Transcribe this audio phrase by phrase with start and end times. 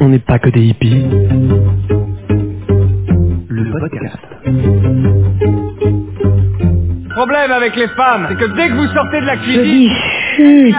[0.00, 1.04] On n'est pas que des hippies.
[3.48, 4.18] Le podcast.
[7.04, 9.64] Le problème avec les femmes, c'est que dès que vous sortez de la Je cuisine...
[9.64, 9.90] dis
[10.36, 10.74] chut.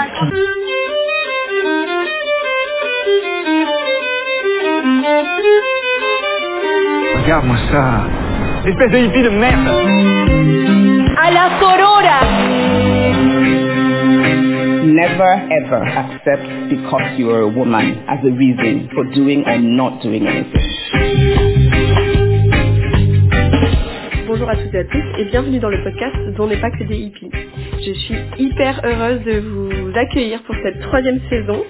[7.24, 8.06] Regarde-moi ça.
[8.66, 9.68] Espèce de hippie de merde.
[11.22, 12.20] À la sorora.
[15.00, 20.04] Never ever accept because you are a woman as a reason for doing or not
[20.04, 20.68] doing anything.
[24.28, 26.84] Bonjour à toutes et à tous et bienvenue dans le podcast dont n'est pas que
[26.84, 27.32] des hippies.
[27.78, 31.64] Je suis hyper heureuse de vous accueillir pour cette troisième saison.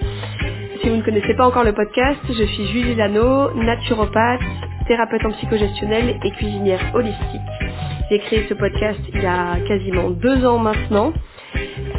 [0.81, 4.41] Si vous ne connaissez pas encore le podcast, je suis Julie Lano, naturopathe,
[4.87, 7.41] thérapeute en psychogestionnel et cuisinière holistique.
[8.09, 11.13] J'ai créé ce podcast il y a quasiment deux ans maintenant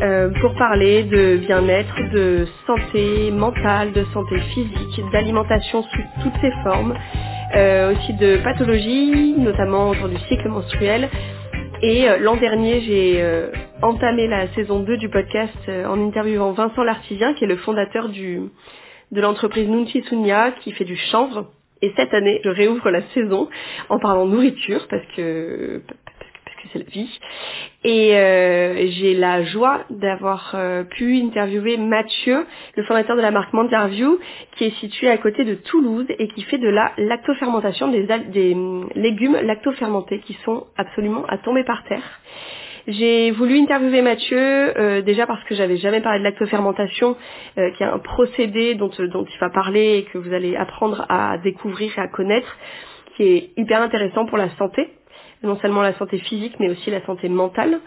[0.03, 6.53] euh, pour parler de bien-être, de santé mentale, de santé physique, d'alimentation sous toutes ses
[6.63, 6.95] formes,
[7.55, 11.09] euh, aussi de pathologies, notamment autour du cycle menstruel.
[11.83, 16.53] Et euh, l'an dernier, j'ai euh, entamé la saison 2 du podcast euh, en interviewant
[16.53, 18.43] Vincent Lartisien, qui est le fondateur du,
[19.13, 21.47] de l'entreprise Nunchi Sunya, qui fait du chanvre.
[21.81, 23.49] Et cette année, je réouvre la saison
[23.89, 25.83] en parlant nourriture, parce que
[26.63, 27.21] que c'est la vie.
[27.85, 33.53] Et euh, j'ai la joie d'avoir euh, pu interviewer Mathieu, le fondateur de la marque
[33.53, 34.19] Manterview,
[34.57, 38.55] qui est situé à côté de Toulouse et qui fait de la lactofermentation des, des
[38.55, 42.21] hum, légumes lactofermentés qui sont absolument à tomber par terre.
[42.87, 47.17] J'ai voulu interviewer Mathieu euh, déjà parce que j'avais jamais parlé de lactofermentation,
[47.59, 51.05] euh, qui est un procédé dont, dont il va parler et que vous allez apprendre
[51.09, 52.57] à découvrir et à connaître,
[53.17, 54.89] qui est hyper intéressant pour la santé
[55.43, 57.81] non seulement la santé physique mais aussi la santé mentale.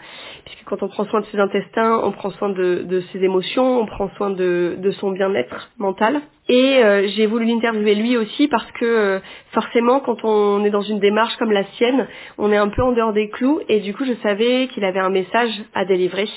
[0.44, 3.80] Puisque quand on prend soin de ses intestins on prend soin de, de ses émotions
[3.80, 6.20] on prend soin de, de son bien-être mental.
[6.48, 9.18] Et euh, j'ai voulu l'interviewer lui aussi parce que euh,
[9.52, 12.06] forcément quand on est dans une démarche comme la sienne
[12.38, 13.60] on est un peu en dehors des clous.
[13.68, 16.28] Et du coup je savais qu'il avait un message à délivrer.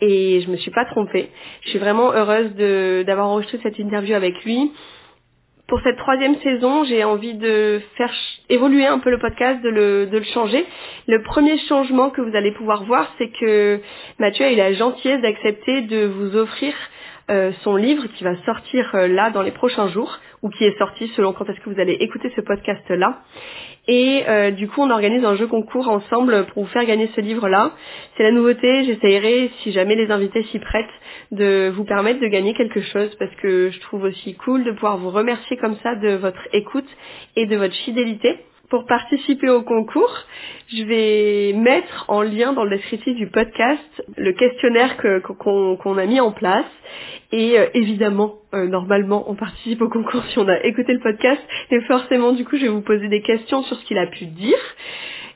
[0.00, 1.30] Et je me suis pas trompée.
[1.62, 2.52] Je suis vraiment heureuse
[3.06, 4.72] d'avoir enregistré cette interview avec lui.
[5.68, 8.12] Pour cette troisième saison, j'ai envie de faire
[8.52, 10.64] évoluer un peu le podcast, de le, de le changer.
[11.06, 13.80] Le premier changement que vous allez pouvoir voir, c'est que
[14.18, 16.74] Mathieu a eu la gentillesse d'accepter de vous offrir
[17.30, 20.76] euh, son livre qui va sortir euh, là dans les prochains jours, ou qui est
[20.76, 23.22] sorti selon quand est-ce que vous allez écouter ce podcast-là.
[23.88, 27.20] Et euh, du coup, on organise un jeu concours ensemble pour vous faire gagner ce
[27.20, 27.72] livre-là.
[28.16, 30.86] C'est la nouveauté, j'essayerai, si jamais les invités s'y prêtent,
[31.30, 34.98] de vous permettre de gagner quelque chose parce que je trouve aussi cool de pouvoir
[34.98, 36.88] vous remercier comme ça de votre écoute
[37.36, 38.36] et de votre fidélité.
[38.72, 40.16] Pour participer au concours,
[40.74, 45.98] je vais mettre en lien dans le descriptif du podcast le questionnaire que- qu'on qu'on
[45.98, 46.64] a mis en place.
[47.32, 51.42] Et euh, évidemment, euh, normalement, on participe au concours si on a écouté le podcast.
[51.70, 54.24] Et forcément, du coup, je vais vous poser des questions sur ce qu'il a pu
[54.24, 54.56] dire.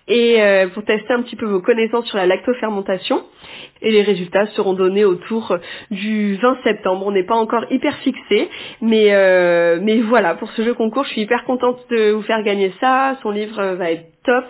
[0.09, 3.23] Et euh, pour tester un petit peu vos connaissances sur la lactofermentation.
[3.83, 5.57] Et les résultats seront donnés autour
[5.91, 7.07] du 20 septembre.
[7.07, 8.49] On n'est pas encore hyper fixé,
[8.81, 12.43] mais euh, mais voilà, pour ce jeu concours, je suis hyper contente de vous faire
[12.43, 13.17] gagner ça.
[13.23, 14.45] Son livre va être top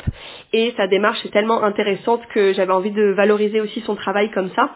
[0.53, 4.50] et sa démarche est tellement intéressante que j'avais envie de valoriser aussi son travail comme
[4.56, 4.70] ça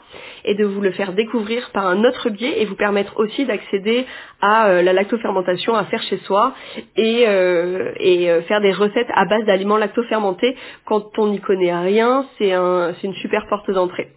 [0.44, 4.06] et de vous le faire découvrir par un autre biais et vous permettre aussi d'accéder
[4.40, 6.54] à euh, la lactofermentation à faire chez soi
[6.96, 10.56] et, euh, et euh, faire des recettes à base d'aliments lactofermentés.
[10.84, 14.08] Quand on n'y connaît rien, c'est un, une super porte d'entrée.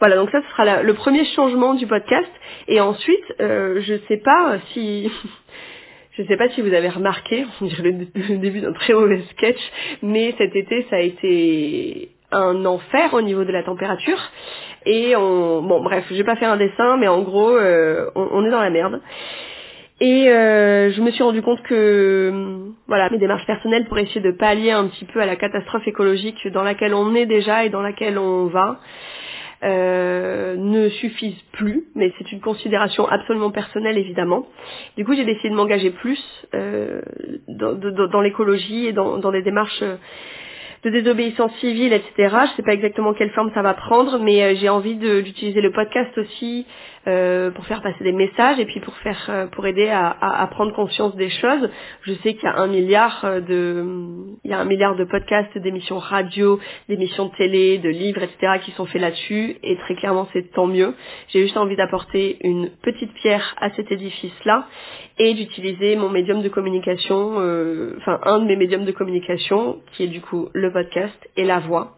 [0.00, 2.30] Voilà, donc ça ce sera le premier changement du podcast.
[2.68, 5.10] Et ensuite euh, je sais pas si
[6.16, 9.60] je sais pas si vous avez remarqué, on dirait le, début d'un très mauvais sketch,
[10.02, 14.18] mais cet été ça a été un enfer au niveau de la température.
[14.84, 18.28] Et on, bon bref, je vais pas faire un dessin, mais en gros, euh, on,
[18.32, 19.00] on est dans la merde.
[20.00, 24.20] Et euh, je me suis rendu compte que hum, voilà mes démarches personnelles pour essayer
[24.20, 27.68] de pallier un petit peu à la catastrophe écologique dans laquelle on est déjà et
[27.68, 28.80] dans laquelle on va
[29.64, 34.46] euh, ne suffisent plus, mais c'est une considération absolument personnelle évidemment.
[34.96, 36.20] Du coup, j'ai décidé de m'engager plus
[36.54, 37.00] euh,
[37.48, 39.96] dans, l'écologie et dans, dans des démarches euh,
[40.84, 42.36] de désobéissance civile, etc.
[42.50, 46.16] Je sais pas exactement quelle forme ça va prendre, mais j'ai envie d'utiliser le podcast
[46.18, 46.66] aussi
[47.08, 50.42] euh, pour faire passer des messages et puis pour faire euh, pour aider à, à-
[50.42, 51.68] à prendre conscience des choses.
[52.02, 53.84] Je sais qu'il y a un milliard euh, de
[54.44, 58.60] il y a un milliard de podcasts, d'émissions radio, d'émissions télé, de livres, etc.
[58.64, 60.94] qui sont faits là-dessus et très clairement c'est tant mieux.
[61.28, 64.66] J'ai juste envie d'apporter une petite pierre à cet édifice-là
[65.18, 70.04] et d'utiliser mon médium de communication, euh, enfin un de mes médiums de communication qui
[70.04, 71.96] est du coup le podcast et la voix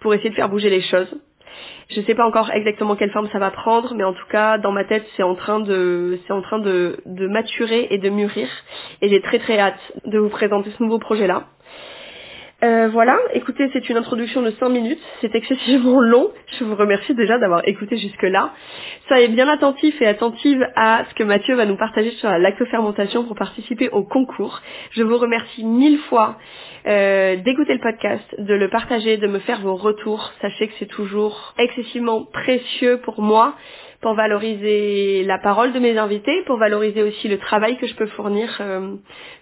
[0.00, 1.12] pour essayer de faire bouger les choses.
[1.88, 4.72] Je sais pas encore exactement quelle forme ça va prendre, mais en tout cas, dans
[4.72, 8.48] ma tête, c'est en train de, c'est en train de, de maturer et de mûrir.
[9.02, 11.44] Et j'ai très très hâte de vous présenter ce nouveau projet-là.
[12.64, 16.30] Euh, voilà, écoutez, c'est une introduction de 5 minutes, c'est excessivement long.
[16.58, 18.54] Je vous remercie déjà d'avoir écouté jusque-là.
[19.08, 23.24] Soyez bien attentifs et attentives à ce que Mathieu va nous partager sur la lactofermentation
[23.24, 24.62] pour participer au concours.
[24.92, 26.38] Je vous remercie mille fois
[26.86, 30.32] euh, d'écouter le podcast, de le partager, de me faire vos retours.
[30.40, 33.54] Sachez que c'est toujours excessivement précieux pour moi
[34.00, 38.06] pour valoriser la parole de mes invités, pour valoriser aussi le travail que je peux
[38.06, 38.94] fournir euh,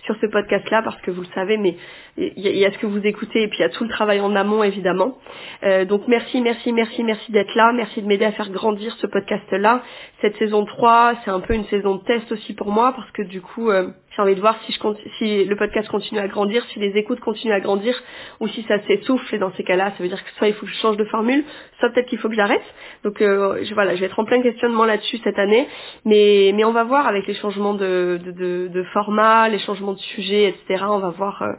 [0.04, 1.76] sur ce podcast-là, parce que vous le savez, mais
[2.16, 3.90] il y, y, a ce que vous écoutez et puis il y a tout le
[3.90, 5.18] travail en amont, évidemment.
[5.64, 9.06] Euh, donc merci, merci, merci, merci d'être là, merci de m'aider à faire grandir ce
[9.06, 9.82] podcast-là.
[10.20, 13.22] Cette saison 3, c'est un peu une saison de test aussi pour moi, parce que
[13.22, 14.78] du coup, euh, j'ai envie de voir si, je,
[15.18, 18.00] si le podcast continue à grandir, si les écoutes continuent à grandir,
[18.38, 19.34] ou si ça s'essouffle.
[19.34, 21.04] Et dans ces cas-là, ça veut dire que soit il faut que je change de
[21.04, 21.44] formule,
[21.80, 22.62] soit peut-être qu'il faut que j'arrête.
[23.02, 25.66] Donc euh, voilà, je vais être en plein questionnement là-dessus cette année.
[26.04, 29.98] Mais, mais on va voir avec les changements de, de, de, format, les changements de
[29.98, 30.84] sujet, etc.
[30.88, 31.52] On va voir, euh,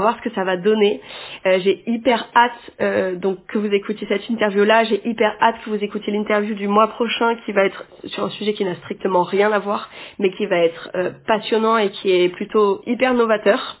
[0.00, 1.00] voir ce que ça va donner.
[1.46, 4.84] Euh, j'ai hyper hâte euh, donc que vous écoutiez cette interview-là.
[4.84, 8.30] J'ai hyper hâte que vous écoutiez l'interview du mois prochain qui va être sur un
[8.30, 12.10] sujet qui n'a strictement rien à voir, mais qui va être euh, passionnant et qui
[12.10, 13.76] est plutôt hyper novateur.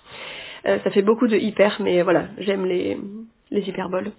[0.62, 2.98] Ça fait beaucoup de hyper, mais voilà, j'aime les,
[3.50, 4.12] les hyperboles,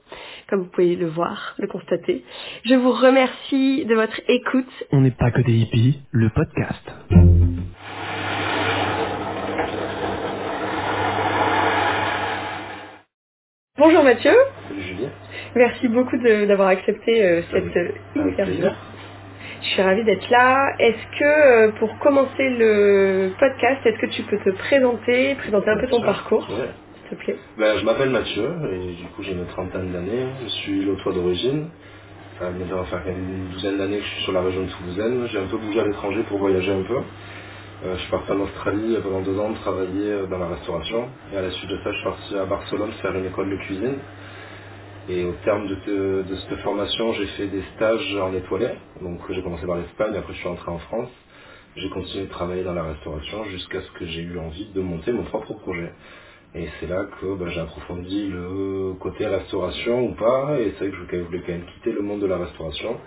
[0.49, 2.23] comme vous pouvez le voir, le constater.
[2.65, 4.71] Je vous remercie de votre écoute.
[4.91, 7.40] On n'est pas que des hippies, le podcast.
[13.81, 14.31] Bonjour Mathieu.
[14.69, 15.09] Salut Julien.
[15.55, 18.53] Merci beaucoup de- d'avoir accepté euh, cette euh, Avec interview.
[18.57, 18.75] plaisir.
[19.63, 20.75] Je suis ravie d'être là.
[20.77, 25.77] Est-ce que euh, pour commencer le podcast, est-ce que tu peux te présenter, présenter un
[25.79, 26.13] peu ton Bien sûr.
[26.13, 26.67] parcours, Ouais.
[27.09, 27.35] s'il te plaît?
[27.57, 30.27] Ben, je m'appelle Mathieu et du coup j'ai une trentaine d'années.
[30.43, 31.69] Je suis lotois d'origine.
[32.39, 35.27] Ça va faire une douzaine d'années que je suis sur la région de Toulousaine.
[35.31, 36.97] J'ai un peu bougé à l'étranger pour voyager un peu.
[37.83, 41.09] Euh, je suis parti en Australie pendant deux ans travailler euh, dans la restauration.
[41.33, 43.55] Et à la suite de ça, je suis parti à Barcelone faire une école de
[43.57, 43.97] cuisine.
[45.09, 48.69] Et au terme de cette formation, j'ai fait des stages en étoilé.
[49.01, 51.09] Donc j'ai commencé par l'Espagne, après je suis rentré en France.
[51.75, 55.11] J'ai continué de travailler dans la restauration jusqu'à ce que j'ai eu envie de monter
[55.11, 55.91] mon propre projet.
[56.53, 60.59] Et c'est là que bah, j'ai approfondi le côté restauration ou pas.
[60.59, 62.97] Et c'est vrai que je voulais quand même quitter le monde de la restauration.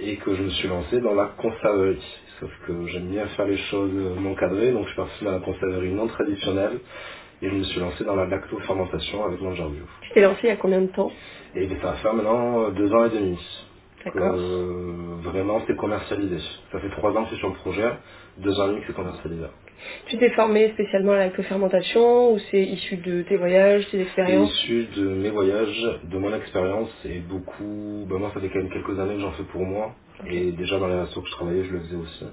[0.00, 2.02] Et que je me suis lancé dans la conserverie.
[2.40, 4.72] Sauf que j'aime bien faire les choses non cadrées.
[4.72, 6.78] Donc je suis parti dans la conserverie non traditionnelle.
[7.42, 9.84] Et je me suis lancé dans la lactofermentation avec Mangerview.
[10.02, 11.10] Tu t'es lancé il y a combien de temps?
[11.54, 13.38] Et ça va faire maintenant euh, deux ans et demi.
[14.04, 14.34] D'accord.
[14.36, 16.36] Euh, vraiment, c'est commercialisé.
[16.72, 17.90] Ça fait trois ans que c'est sur le projet,
[18.38, 19.44] deux ans et demi que c'est commercialisé.
[20.08, 24.02] Tu t'es formé spécialement à la lactofermentation ou c'est issu de tes voyages, tes C'est
[24.02, 24.52] expériences?
[24.62, 28.06] issu de mes voyages, de mon expérience et beaucoup.
[28.08, 29.94] Bah moi, ça fait quand même quelques années que j'en fais pour moi.
[30.26, 32.24] Et déjà dans les restos que je travaillais, je le faisais aussi.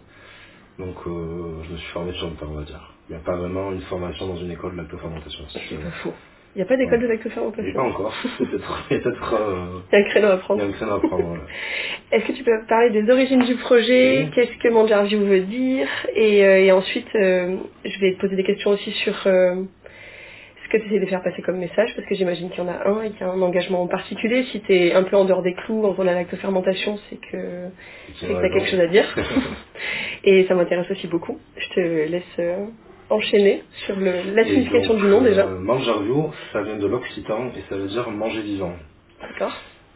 [0.80, 2.94] Donc, euh, je me suis formé sur le temps, on va dire.
[3.10, 5.44] Il n'y a pas vraiment une formation dans une école de lactofermentation.
[5.50, 6.14] si C'est je- pas faux.
[6.56, 8.14] Il n'y a pas d'école de Mais pas lactofermentation encore.
[8.40, 10.64] Peut-être peut-être, euh, Il y a un créneau à il y a prendre.
[10.64, 11.38] un créneau à prendre.
[12.12, 14.30] Est-ce que tu peux parler des origines du projet?
[14.34, 15.88] Qu'est-ce que Mangerview veut dire?
[16.16, 19.64] Et, euh, et ensuite, euh, je vais te poser des questions aussi sur euh,
[20.68, 22.70] ce que tu essaies de faire passer comme message, parce que j'imagine qu'il y en
[22.70, 24.44] a un et qu'il y a un engagement en particulier.
[24.52, 27.70] Si tu es un peu en dehors des clous en faisant la lactofermentation, c'est que
[28.20, 29.06] tu as quelque chose à dire.
[30.26, 31.40] et ça m'intéresse aussi beaucoup.
[31.58, 32.66] Je te laisse euh,
[33.10, 35.46] enchaîner sur le, la signification donc, du nom euh, déjà.
[35.46, 38.74] Mangerview, ça vient de l'occitan et ça veut dire manger vivant.
[39.22, 39.54] D'accord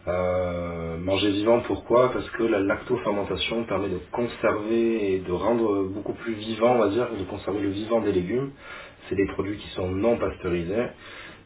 [0.08, 2.12] Euh, manger vivant, pourquoi?
[2.12, 6.88] Parce que la lactofermentation permet de conserver et de rendre beaucoup plus vivant, on va
[6.88, 8.50] dire, de conserver le vivant des légumes.
[9.08, 10.86] C'est des produits qui sont non pasteurisés.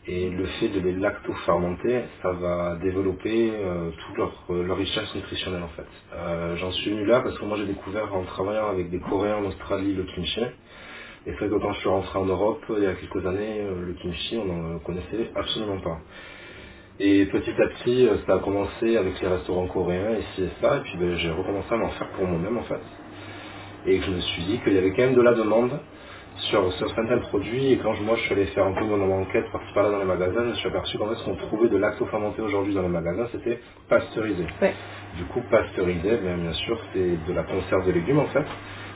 [0.08, 5.62] Et le fait de les lactofermenter, ça va développer euh, toute leur, leur richesse nutritionnelle
[5.64, 5.86] en fait.
[6.14, 9.36] Euh, J'en suis venu là parce que moi j'ai découvert en travaillant avec des Coréens
[9.38, 10.40] en Australie le kimchi.
[10.42, 13.60] Et c'est vrai que quand je suis rentré en Europe il y a quelques années,
[13.62, 15.98] euh, le kimchi on n'en connaissait absolument pas.
[17.00, 20.78] Et petit à petit, euh, ça a commencé avec les restaurants coréens, ici et ça,
[20.78, 22.80] et puis ben, j'ai recommencé à m'en faire pour moi-même en fait.
[23.86, 25.80] Et je me suis dit qu'il y avait quand même de la demande
[26.50, 29.22] sur, sur certains produits, et quand je- moi je suis allé faire un peu mon
[29.22, 31.68] enquête par-ci par-là dans les magasins, je me suis aperçu qu'en fait ce qu'on trouvait
[31.70, 34.46] de lacto-fermenté aujourd'hui dans les magasins, c'était pasteurisé.
[34.62, 34.74] Ouais.
[35.14, 38.46] Du coup, pasteurisé, bien, bien sûr, c'est de la conserve de légumes en fait.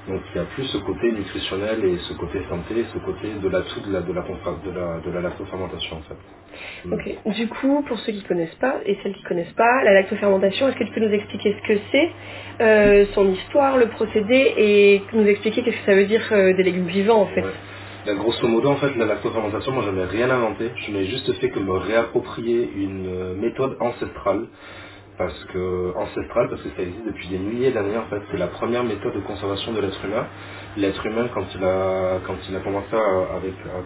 [0.09, 3.49] Donc il y a plus ce côté nutritionnel et ce côté santé, ce côté de
[3.49, 6.17] l'atout de la, de la, contra- de la, de la lactofermentation en fait.
[6.85, 6.95] Mm.
[6.95, 7.35] Ok.
[7.37, 10.77] Du coup, pour ceux qui connaissent pas et celles qui connaissent pas, la lactofermentation, est-ce
[10.79, 12.11] que tu peux nous expliquer ce que c'est,
[12.63, 16.65] euh, son histoire, le procédé et nous expliquer qu'est-ce que ça veut dire euh, des
[16.65, 17.43] légumes vivants en fait?
[17.43, 17.53] Ouais.
[18.07, 20.71] Ben, grosso modo, en fait, la lactofermentation, moi, je n'ai rien inventé.
[20.87, 24.47] Je n'ai juste fait que me réapproprier une euh, méthode ancestrale
[25.21, 28.23] parce que ancestrale parce que ça existe depuis des milliers d'années en fait.
[28.33, 30.27] C'est la première méthode de conservation de l'être humain.
[30.79, 33.39] L'être humain quand il a quand il a commencé à,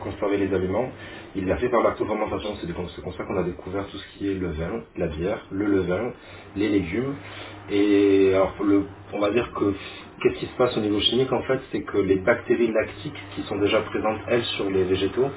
[0.03, 0.91] conserver les aliments,
[1.37, 2.57] il l'a fait par lactofermentation.
[2.63, 5.09] C'est des- c'est comme ça qu'on a découvert tout ce qui est le vin, la
[5.09, 6.13] bière, le levain,
[6.57, 7.17] les légumes.
[7.71, 8.55] Et alors
[9.15, 9.75] on va dire que
[10.23, 13.43] qu'est-ce qui se passe au niveau chimique en fait, c'est que les bactéries lactiques qui
[13.45, 15.31] sont déjà présentes elles sur les végétaux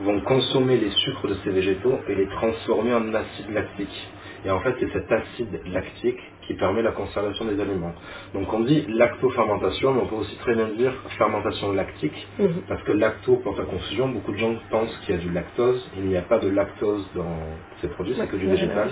[0.00, 4.08] vont consommer les sucres de ces végétaux et les transformer en acide lactique.
[4.46, 7.92] Et en fait, c'est cet acide lactique qui permet la conservation des aliments.
[8.34, 12.62] Donc on dit lactofermentation, mais on peut aussi très bien dire fermentation lactique, Mhm.
[12.68, 14.08] parce que lacto porte à confusion.
[14.08, 15.90] Beaucoup de gens pensent qu'il y a du lactose.
[15.98, 17.36] Il n'y a pas de lactose dans
[17.82, 18.90] ces produits, c'est que du végétal.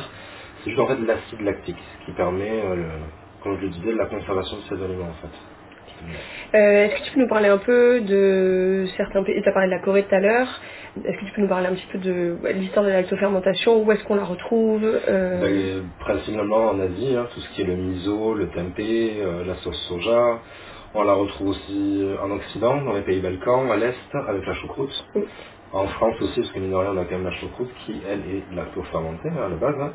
[0.65, 2.99] C'est juste en fait l'acide lactique, ce qui permet, euh,
[3.43, 5.54] comme je le disais, la conservation de ces aliments en fait.
[6.55, 9.69] Euh, Est-ce que tu peux nous parler un peu de certains pays Tu as parlé
[9.69, 10.49] de la Corée tout à l'heure.
[11.05, 13.83] Est-ce que tu peux nous parler un petit peu de ouais, l'histoire de la lactofermentation
[13.83, 17.65] Où est-ce qu'on la retrouve euh, Ben, principalement en Asie, hein, tout ce qui est
[17.65, 20.39] le miso, le tempeh, euh, la sauce soja.
[20.95, 24.93] On la retrouve aussi en Occident, dans les pays Balkans, à l'Est, avec la choucroute.
[25.73, 28.01] En France aussi, parce que mine de rien, on a quand même la choucroute qui,
[28.09, 29.75] elle, est lacto-fermentée hein, à la base.
[29.81, 29.93] hein.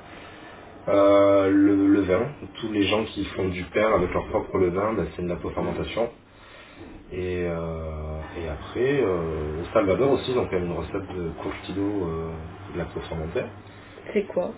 [0.87, 2.27] Euh, le, le vin,
[2.59, 6.09] tous les gens qui font du pain avec leur propre levain, ben, c'est une lacto-fermentation.
[7.11, 11.31] Et, euh, et après, euh, au Salvador aussi, ils ont quand même une recette de
[11.41, 12.31] curtido euh,
[12.77, 13.41] lacto-fermenté.
[14.13, 14.51] C'est quoi?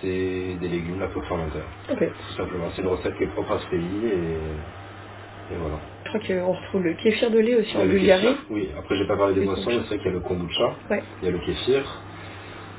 [0.00, 1.58] C'est des légumes lacto-fermentés.
[1.90, 1.98] Ok.
[1.98, 5.78] Tout simplement, c'est une recette qui est propre à ce pays et, et voilà.
[6.04, 8.22] Je crois qu'on retrouve le kéfir de lait aussi Il y a en le Bulgarie.
[8.26, 8.68] kéfir, oui.
[8.78, 11.02] Après, j'ai pas parlé des boissons, mais c'est vrai qu'il y a le kombucha, Ouais.
[11.22, 12.02] il y a le kéfir,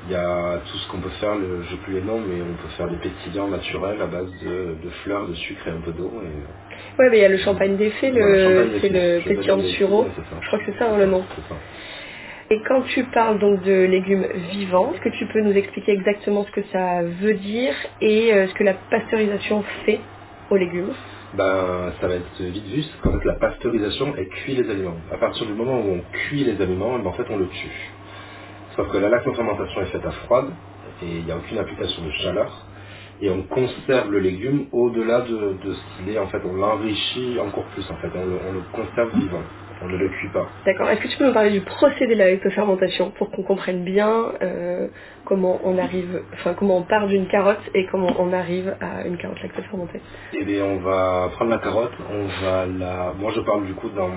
[0.06, 2.40] il y a tout ce qu'on peut faire, le, je sais plus les noms, mais
[2.40, 5.80] on peut faire des pétillants naturels à base de, de fleurs, de sucre et un
[5.80, 6.12] peu d'eau.
[6.22, 9.62] Et, Ouais, mais il y a le champagne des fées, le, c'est le pétillant de
[9.64, 10.06] sureau.
[10.40, 11.24] Je crois que c'est ça hein, le nom.
[12.50, 16.44] Et quand tu parles donc de légumes vivants, est-ce que tu peux nous expliquer exactement
[16.44, 20.00] ce que ça veut dire et euh, ce que la pasteurisation fait
[20.50, 20.92] aux légumes?
[21.34, 24.96] Ben, ça va être vite vu, c'est qu'en fait la pasteurisation, elle cuit les aliments.
[25.12, 27.48] À partir du moment où on cuit les aliments, eh ben, en fait on le
[27.48, 27.90] tue.
[28.76, 30.50] Sauf que la lactofermentation est faite à froide,
[31.02, 32.66] et il n'y a aucune application de chaleur,
[33.20, 37.38] et on conserve le légume au-delà de, de ce qu'il est, en fait on l'enrichit
[37.40, 39.44] encore plus, en fait, on le, on le conserve vivant,
[39.82, 40.46] on ne le cuit pas.
[40.64, 40.88] D'accord.
[40.90, 44.32] Est-ce que tu peux nous parler du procédé de la lactofermentation pour qu'on comprenne bien
[44.42, 44.88] euh,
[45.24, 49.16] comment on arrive, enfin comment on part d'une carotte et comment on arrive à une
[49.18, 50.00] carotte lactofermentée?
[50.32, 53.12] Et bien on va prendre la carotte, on va la...
[53.18, 54.10] Moi je parle du coup dans,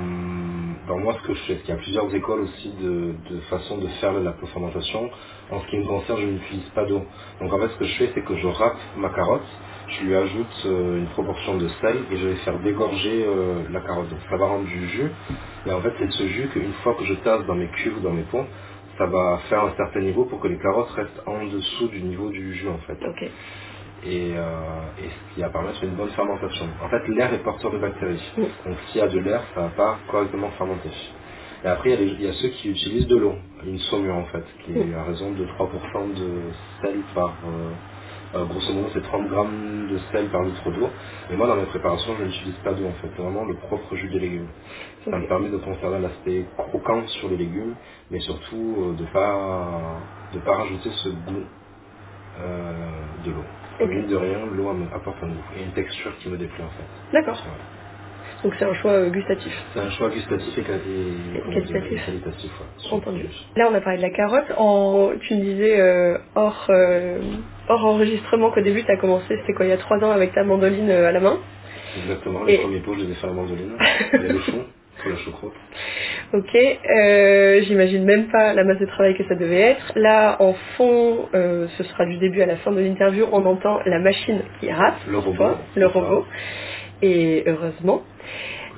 [0.87, 3.39] dans moi ce que je fais, parce qu'il y a plusieurs écoles aussi de, de
[3.49, 5.09] façon de faire la fermentation.
[5.51, 7.01] En ce qui me concerne, je n'utilise pas d'eau.
[7.41, 9.41] Donc en fait ce que je fais c'est que je râpe ma carotte,
[9.89, 13.81] je lui ajoute euh, une proportion de sel et je vais faire dégorger euh, la
[13.81, 14.09] carotte.
[14.09, 15.11] Donc ça va rendre du jus.
[15.67, 18.01] Et en fait c'est ce jus qu'une fois que je tasse dans mes cuves ou
[18.01, 18.45] dans mes pots,
[18.97, 22.29] ça va faire un certain niveau pour que les carottes restent en dessous du niveau
[22.31, 23.31] du jus en fait Ok.
[24.03, 26.67] et, euh, et ce qui va permettre une bonne fermentation.
[26.83, 28.23] En fait, l'air est porteur de bactéries.
[28.37, 28.43] Mm.
[28.69, 30.91] Donc s'il y a de l'air, ça va pas correctement fermenter.
[31.63, 33.79] Et après, il y, a les- il y a ceux qui utilisent de l'eau, une
[33.79, 37.37] saumure en fait, qui est à raison de 3% de sel par...
[37.45, 37.75] euh,
[38.35, 40.89] euh, grosso modo, c'est 30 grammes de sel par litre d'eau.
[41.29, 43.95] Et moi, dans mes préparations, je n'utilise pas d'eau en fait, c'est vraiment le propre
[43.95, 44.49] jus des légumes.
[45.09, 45.23] Ça Ok.
[45.23, 47.75] me permet de conserver l'aspect croquant sur les légumes,
[48.11, 50.01] mais surtout euh, de pas
[50.33, 51.45] de pas rajouter ce goût
[52.37, 53.45] euh, de l'eau.
[53.81, 53.89] Ok.
[53.89, 56.87] Mine de rien, l'eau apporte un goût et une texture qui me déplaît en fait.
[57.13, 57.41] D'accord.
[57.45, 57.78] Voilà.
[58.43, 59.51] Donc c'est un choix euh, gustatif.
[59.73, 61.89] C'est un choix gustatif et, quali- Et comment qualitatif.
[61.89, 62.51] dire, qualitatif.
[62.59, 63.25] ouais, Entendu.
[63.57, 64.45] Là, on a parlé de la carotte.
[64.57, 67.19] En, tu me disais euh, hors, euh,
[67.67, 70.33] hors enregistrement qu'au début, tu as commencé, c'était quoi, il y a trois ans avec
[70.33, 71.37] ta mandoline euh, à la main?
[72.01, 73.75] Exactement, les Et- premiers pots, je les ai fait à la mandoline.
[74.13, 74.39] Il y a le
[75.01, 75.53] pour la choucroute.
[76.33, 79.93] Ok, euh, j'imagine même pas la masse de travail que ça devait être.
[79.95, 83.79] Là, en fond, euh, ce sera du début à la fin de l'interview, on entend
[83.85, 85.43] la machine qui rate, Le robot.
[85.43, 85.87] le c'est ça.
[85.87, 86.25] robot,
[87.01, 88.03] et heureusement.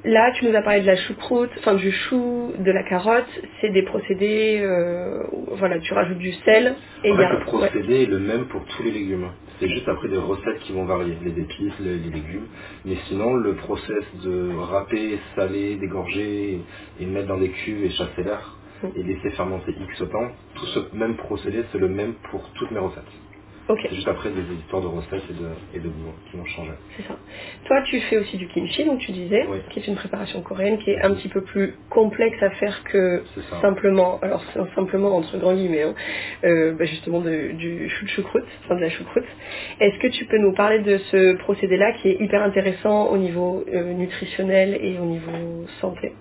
[0.04, 3.30] Là, tu nous as parlé de la choucroute, enfin du chou, de la carotte,
[3.62, 7.30] c'est des procédés, euh, où, voilà, tu rajoutes du sel, et En y a...
[7.34, 7.44] le ouais.
[7.44, 9.28] procédé est le même pour tous les légumes.
[9.60, 12.48] C'est juste après des recettes qui vont varier, les épices, les, les légumes.
[12.84, 16.62] Mais sinon, le process de râper, saler, dégorger
[17.00, 18.88] et mettre dans des cuves et chasser l'air Mm.
[18.96, 22.80] et laisser fermenter X temps, tout ce même procédé, c'est le même pour toutes mes
[22.80, 23.04] recettes.
[23.70, 26.46] Ok, C'est juste après des histoires de recettes et de, et de goût qui vont
[26.46, 26.72] changer.
[26.98, 27.16] c'est ça.
[27.66, 29.60] Toi, tu fais aussi du kimchi, donc tu disais, Oui.
[29.70, 33.24] qui est une préparation coréenne qui est un petit peu plus complexe à faire que
[33.36, 33.62] C'est ça.
[33.62, 35.96] simplement, alors c'est simplement entre grands guillemets, hein,
[36.44, 39.26] euh, bah, justement de- du chou de choucroute, enfin de la choucroute.
[39.80, 43.64] Est-ce que tu peux nous parler de ce procédé-là qui est hyper intéressant au niveau
[43.74, 46.14] euh, nutritionnel et au niveau santé?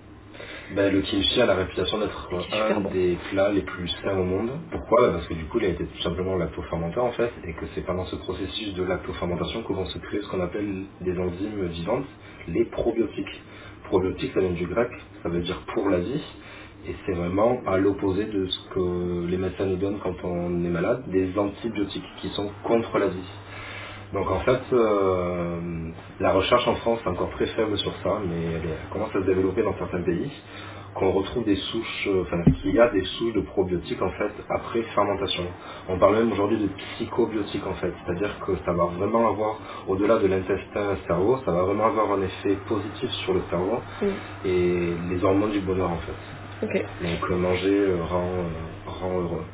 [0.75, 2.89] Ben, le kimchi a la réputation d'être un bon.
[2.91, 4.51] des plats les plus sains au monde.
[4.71, 5.07] Pourquoi?
[5.07, 7.65] Ben, Parce que du coup, il a été tout simplement lactofermenté en fait, et que
[7.75, 11.65] c'est pendant ce processus de lactofermentation que vont se créer ce qu'on appelle des enzymes
[11.67, 12.05] vivantes,
[12.47, 13.41] les probiotiques.
[13.83, 14.89] Probiotiques, ça vient du grec,
[15.23, 16.23] ça veut dire pour la vie,
[16.87, 20.69] et c'est vraiment à l'opposé de ce que les médecins nous donnent quand on est
[20.69, 23.29] malade, des antibiotiques qui sont contre la vie.
[24.13, 28.43] Donc en fait, euh, la recherche en France est encore très faible sur ça, mais
[28.53, 30.31] elle, est- elle commence à se développer dans certains pays,
[30.95, 34.31] qu'on retrouve des souches, euh, enfin qu'il y a des souches de probiotiques en fait
[34.49, 35.45] après fermentation.
[35.89, 40.19] On parle même aujourd'hui de psychobiotiques en fait, c'est-à-dire que ça va vraiment avoir, au-delà
[40.19, 44.07] de l'intestin cerveau, ça va vraiment avoir un effet positif sur le cerveau Mm.
[44.45, 46.13] et les hormones du bonheur en fait.
[46.63, 46.73] Ok.
[47.03, 48.49] Donc euh, manger euh, rend, euh,
[48.87, 49.45] rend heureux.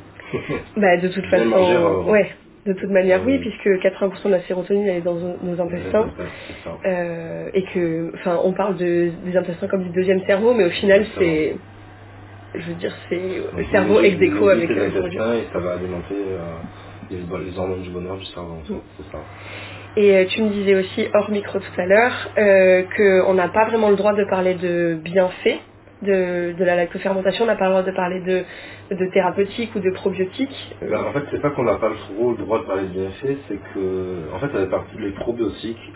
[0.77, 2.31] Bah, de toute Bien façon, manger, euh, ouais.
[2.67, 6.09] De toute manière, oui, euh, puisque 80% de la sérotonine elle est dans nos intestins.
[6.85, 10.69] Euh, et que, enfin, on parle de, des intestins comme du deuxième cerveau, mais au
[10.69, 11.55] final, c'est,
[12.53, 15.17] je veux dire, c'est le cerveau ex aequo nourrit avec euh, le produit.
[15.17, 18.57] intestins et ça va alimenter euh, les, hormones du bonheur du cerveau.
[18.69, 18.75] Mm.
[19.11, 19.19] Ça.
[19.95, 23.65] Et euh, tu me disais aussi hors micro tout à l'heure euh, qu'on n'a pas
[23.65, 25.59] vraiment le droit de parler de bienfaits
[26.01, 28.43] de, de la lactofermentation, on n'a pas le droit de parler de,
[28.95, 30.75] de thérapeutique ou de probiotiques.
[30.83, 32.83] Euh, Ben, en fait, c'est pas qu'on n'a pas le trop le droit de parler
[32.83, 35.93] de bienfaits, c'est que, en fait, ça fait partie des probiotiques.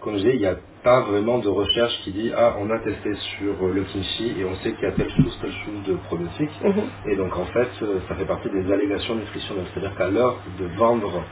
[0.00, 2.78] Comme je disais, il n'y a pas vraiment de recherche qui dit ah on a
[2.80, 5.94] testé sur le kimchi et on sait qu'il y a telle chose, telle chose de
[6.08, 6.50] probiotiques.
[6.64, 6.82] mhm.
[7.12, 9.66] Et donc en fait, euh, ça fait partie des allégations nutritionnelles.
[9.72, 11.22] C'est-à-dire qu'à l'heure de vendre,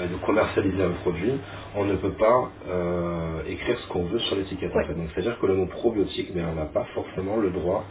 [0.00, 1.34] de commercialiser un produit,
[1.76, 4.72] on ne peut pas euh, écrire ce qu'on veut sur l'étiquette.
[4.72, 4.86] en Ouais.
[4.86, 4.94] fait.
[4.94, 7.84] Donc c'est-à-dire que le mot probiotique, mais on n'a pas forcément le droit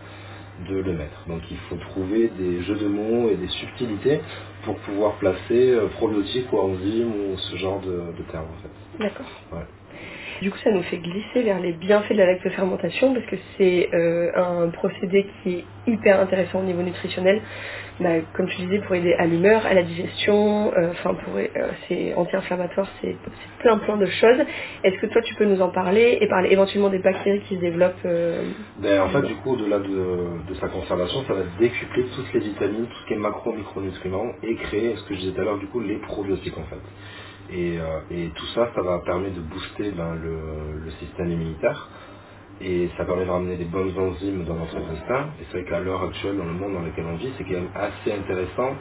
[0.69, 1.27] de le mettre.
[1.27, 4.21] Donc il faut trouver des jeux de mots et des subtilités
[4.65, 8.71] pour pouvoir placer euh, probiotique ou enzyme ou ce genre de, de termes en fait.
[8.99, 9.27] D'accord.
[9.53, 9.65] Ouais.
[10.41, 13.89] Du coup, ça nous fait glisser vers les bienfaits de la lactofermentation parce que c'est
[13.93, 17.41] euh, un procédé qui est hyper intéressant au niveau nutritionnel.
[17.99, 21.47] Bah, comme tu disais, pour aider à l'humeur, à la digestion, euh, enfin pour euh,
[21.87, 23.15] c'est anti-inflammatoire, c'est
[23.59, 24.39] plein plein de choses.
[24.83, 27.61] Est-ce que toi tu peux nous en parler et parler éventuellement des bactéries qui se
[27.61, 28.05] développent
[28.77, 29.87] Ben, en fait, du coup, au-delà de,
[30.49, 34.55] de sa conservation, ça va décupler toutes les vitamines, tout ce qui est macro-micronutriments et
[34.55, 36.81] créer, ce que je disais tout à l'heure, du coup, les probiotiques en fait.
[37.51, 41.89] Et, euh, et tout ça, ça va permettre de booster ben, le, le système immunitaire
[42.61, 45.27] et ça permet de ramener des bonnes enzymes dans notre intestin.
[45.41, 47.53] Et c'est vrai qu'à l'heure actuelle, dans le monde dans lequel on vit, c'est quand
[47.55, 48.75] même assez intéressant,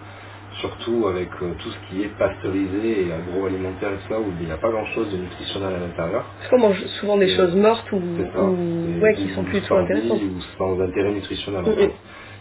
[0.60, 4.46] surtout avec euh, tout ce qui est pasteurisé et agroalimentaire et tout ça, où il
[4.46, 6.24] n'y a pas grand-chose de nutritionnel à l'intérieur.
[6.38, 10.20] Parce qu'on mange souvent des Et, choses mortes ou, ou- ouais, qui sont plutôt intéressantes.
[10.22, 11.64] Ou sans intérêt nutritionnel.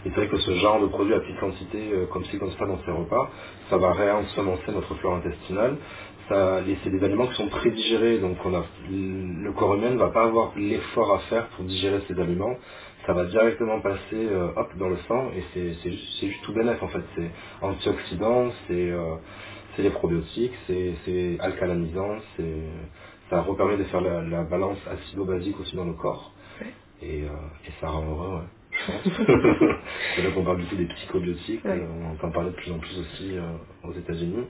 [0.04, 2.50] Et c'est vrai que ce genre de produit à petite quantité, euh, comme ci, comme
[2.52, 3.30] ça, dans ces repas,
[3.70, 5.76] ça va réensemencer notre flore intestinale.
[6.32, 9.98] Ça, les- c'est des aliments qui sont prédigérés, donc on a, le corps humain ne
[9.98, 12.56] va pas avoir l'effort à faire pour digérer ces aliments.
[13.06, 16.42] Ça va directement passer euh, hop, dans le sang et c'est, c'est, juste, c'est juste
[16.44, 17.04] tout bénef en fait.
[17.16, 17.30] C'est
[17.62, 19.16] antioxydant, c'est, euh,
[19.76, 22.62] c'est les probiotiques, c'est, c'est alcalanisant, c'est,
[23.30, 26.34] ça repermet de faire la, la balance acido-basique aussi dans le corps.
[27.02, 27.28] Et, euh,
[27.66, 28.48] et ça rend heureux, ouais.
[28.72, 29.28] je pense.
[30.16, 31.72] c'est là qu'on parle du coup des psychobiotiques, Ouais.
[31.80, 33.52] euh, on entend parler de plus en plus aussi euh,
[33.84, 34.46] aux États-Unis.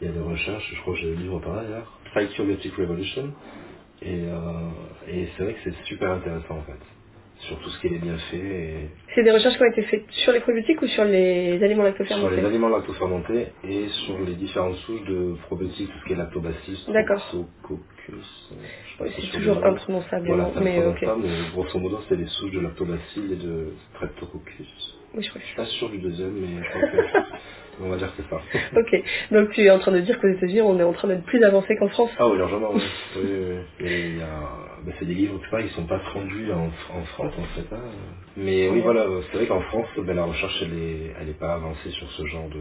[0.00, 3.32] Il y a des recherches, je crois que j'ai le livre par d'ailleurs, Psychobiotic Revolution.
[4.00, 4.68] Et, euh,
[5.08, 6.78] et c'est vrai que c'est super intéressant en fait,
[7.38, 10.04] sur tout ce qui est les bienfaits et C'est des recherches qui ont été faites
[10.10, 14.34] sur les probiotiques ou sur les aliments sur lactofermentés les aliments lactofermentés et sur les
[14.34, 17.28] différentes souches de probiotiques, tout ce qui est lactobacillus, D'accord.
[18.12, 18.54] Euh,
[18.86, 20.26] je sais pas si C'est sur toujours le imprononçable,
[20.60, 21.02] mais ok.
[21.02, 24.94] imprononçable, mais grosso modo, c'est les souches de lactobacilles et de streptococcus.
[25.14, 26.96] Oui, je crois Je que suis pas sûr du deuxième, mais je crois que
[27.84, 28.40] on va dire que c'est ça.
[28.76, 31.24] Ok, donc tu es en train de dire qu'aux États-Unis, on est en train d'être
[31.24, 32.82] plus avancé qu'en France Ah oui, largement, oui.
[33.16, 33.86] oui, oui, oui.
[33.86, 34.28] Et il y a...
[34.84, 37.74] bah, c'est des livres, tout ça, ils sont pas traduits en, en France, en fait.
[37.74, 37.82] hein.
[38.36, 38.82] Mais oui, Ouais.
[38.82, 42.10] voilà, c'est vrai qu'en France, ben, la recherche, elle est, elle est pas avancée sur
[42.12, 42.60] ce genre de,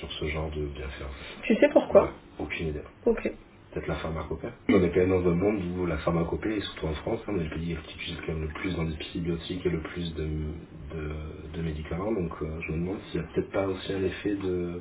[0.00, 1.02] sur ce genre de bienfaits.
[1.02, 1.42] en fait.
[1.46, 2.02] Tu sais pourquoi?
[2.04, 2.82] Ouais, aucune idée.
[3.06, 3.30] Ok.
[3.76, 4.48] Peut-être la pharmacopée.
[4.70, 7.32] On est quand même dans un monde où la pharmacopée, et surtout en France, hein,
[7.36, 10.22] on est le pays qui utilise quand même le plus d'antibiotiques et le plus de,
[10.24, 12.10] de, de médicaments.
[12.10, 14.80] Donc euh, je me demande s'il n'y a peut-être pas aussi un effet de...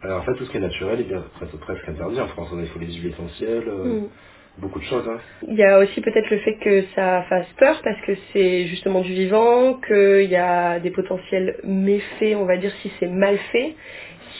[0.00, 2.48] Alors en fait, tout ce qui est naturel est bien presque, presque interdit en France.
[2.58, 4.06] Il faut les huiles essentielles, euh, Hmm.
[4.62, 5.06] beaucoup de choses.
[5.06, 5.18] Hein.
[5.46, 9.02] Il y a aussi peut-être le fait que ça fasse peur parce que c'est justement
[9.02, 13.74] du vivant, qu'il y a des potentiels méfaits, on va dire, si c'est mal fait,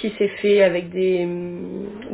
[0.08, 1.26] si c'est fait avec des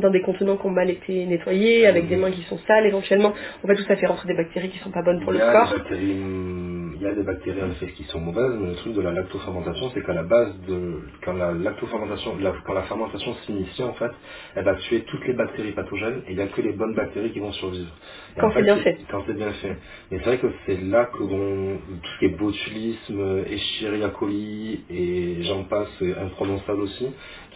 [0.00, 3.32] dans des contenants qui ont mal été nettoyés, avec des mains qui sont sales éventuellement.
[3.64, 5.44] En fait, tout ça fait rentrer des bactéries qui sont pas bonnes pour il le
[5.44, 5.70] y a corps.
[5.72, 8.74] des bactéries, hum, il y a des bactéries en effet qui sont mauvaises, mais le
[8.76, 12.82] truc de la lactofermentation, c'est qu'à la base de quand la lactofermentation, la- quand la
[12.82, 14.10] fermentation s'initie en fait,
[14.56, 17.32] elle va tuer toutes les bactéries pathogènes et il n'y a que les bonnes bactéries
[17.32, 17.90] qui vont survivre.
[18.36, 18.98] Et Quand en c'est bien c'est- fait.
[19.10, 19.76] Quand c'est bien fait.
[20.10, 24.84] Mais c'est vrai que c'est là que l'on- tout ce qui est botulisme, Escherichia coli
[24.90, 27.06] et j'en passe, et imprononçable aussi,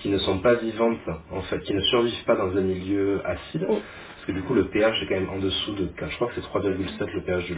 [0.04, 1.00] qui ne sont pas vivantes
[1.32, 3.66] en fait, qui ne survivent pas dans un milieu acide.
[3.70, 3.78] Oh.
[4.16, 6.28] Parce que du coup le pH est quand même en dessous de 4, je crois
[6.28, 7.54] que c'est 3,7 le pH du.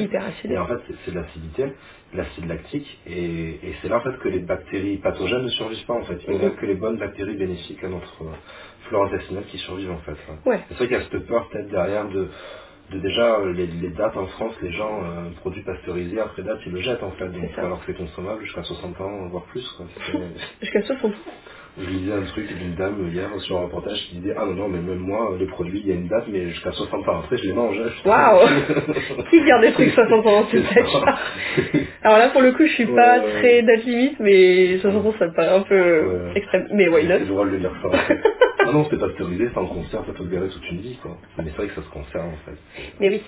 [0.00, 0.50] Hyper acide.
[0.50, 4.16] Et en fait, c'est- de l'acidité, de l'acide lactique, et, et c'est là en fait
[4.18, 6.18] que les bactéries pathogènes ne survivent pas en fait.
[6.26, 8.24] Il n'y a que les bonnes bactéries bénéfiques à notre
[8.88, 10.16] flore intestinale qui survivent en fait.
[10.46, 10.60] Ouais.
[10.70, 12.28] C'est vrai qu'il y a cette peur peut-être derrière de,
[12.92, 16.42] de déjà euh, les, les dates en France, les gens, euh, un produit pasteurisé, après
[16.42, 19.44] date, ils le jettent en fait, donc alors que c'est consommable jusqu'à 60 ans, voire
[19.46, 19.62] plus.
[20.62, 21.12] Jusqu'à 60
[21.76, 24.68] Je lisais un truc d'une dame hier sur un reportage qui disait Ah non, non,
[24.68, 27.36] mais même moi, les produits, il y a une date, mais jusqu'à 60 ans après,
[27.36, 27.76] je les mange.
[27.78, 27.90] hein.
[28.08, 28.46] Waouh
[29.30, 31.86] Qui garde des trucs 60 ans C'est C'est.
[32.02, 33.32] Alors là, pour le coup, je suis pas Ouais.
[33.40, 35.74] très date limite, mais 60 ans, ça me paraît un peu
[36.06, 36.32] Ouais.
[36.36, 36.68] extrême.
[36.72, 37.88] Mais why C'est not drôle de dire ça.
[37.88, 38.20] En fait.
[38.66, 41.16] ah non, c'est pasteurisé, ça en conserve, ça peut durer toute une vie, quoi.
[41.38, 42.56] Mais c'est vrai que ça se conserve, en fait.
[43.00, 43.22] Mais oui.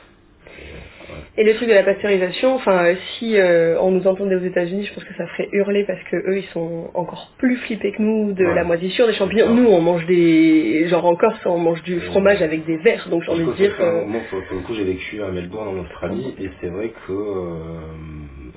[1.38, 4.86] Et le truc de la pasteurisation, enfin, euh, si euh, on nous entendait aux États-Unis,
[4.86, 8.00] je pense que ça ferait hurler parce que eux, ils sont encore plus flippés que
[8.00, 8.54] nous de Ouais.
[8.54, 9.50] la moisissure des champignons.
[9.54, 13.22] Nous, on mange des, genre en Corse, on mange du fromage avec des verres, donc
[13.24, 13.74] j'ai envie de dire.
[13.78, 17.12] moment, pour, pour le coup, j'ai vécu à Melbourne, en Australie, et c'est vrai que
[17.12, 17.80] euh,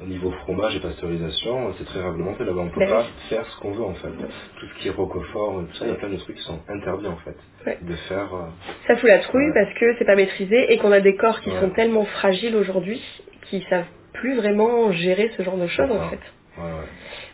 [0.09, 2.61] niveau fromage et pasteurisation, c'est très réglementé là-bas.
[2.61, 3.29] On peut Ben pas oui.
[3.29, 4.09] faire ce qu'on veut, en fait.
[4.09, 6.59] Tout ce qui est roquefort, tout ça, il y a plein de trucs qui sont
[6.67, 7.35] interdits, en fait.
[7.65, 7.77] Ouais.
[7.81, 8.33] De faire...
[8.33, 8.47] euh,
[8.87, 9.53] Ça fout la trouille Ouais.
[9.53, 11.59] parce que c'est pas maîtrisé et qu'on a des corps qui Ouais.
[11.59, 13.01] sont tellement fragiles aujourd'hui
[13.49, 16.19] qui savent plus vraiment gérer ce genre de choses en fait.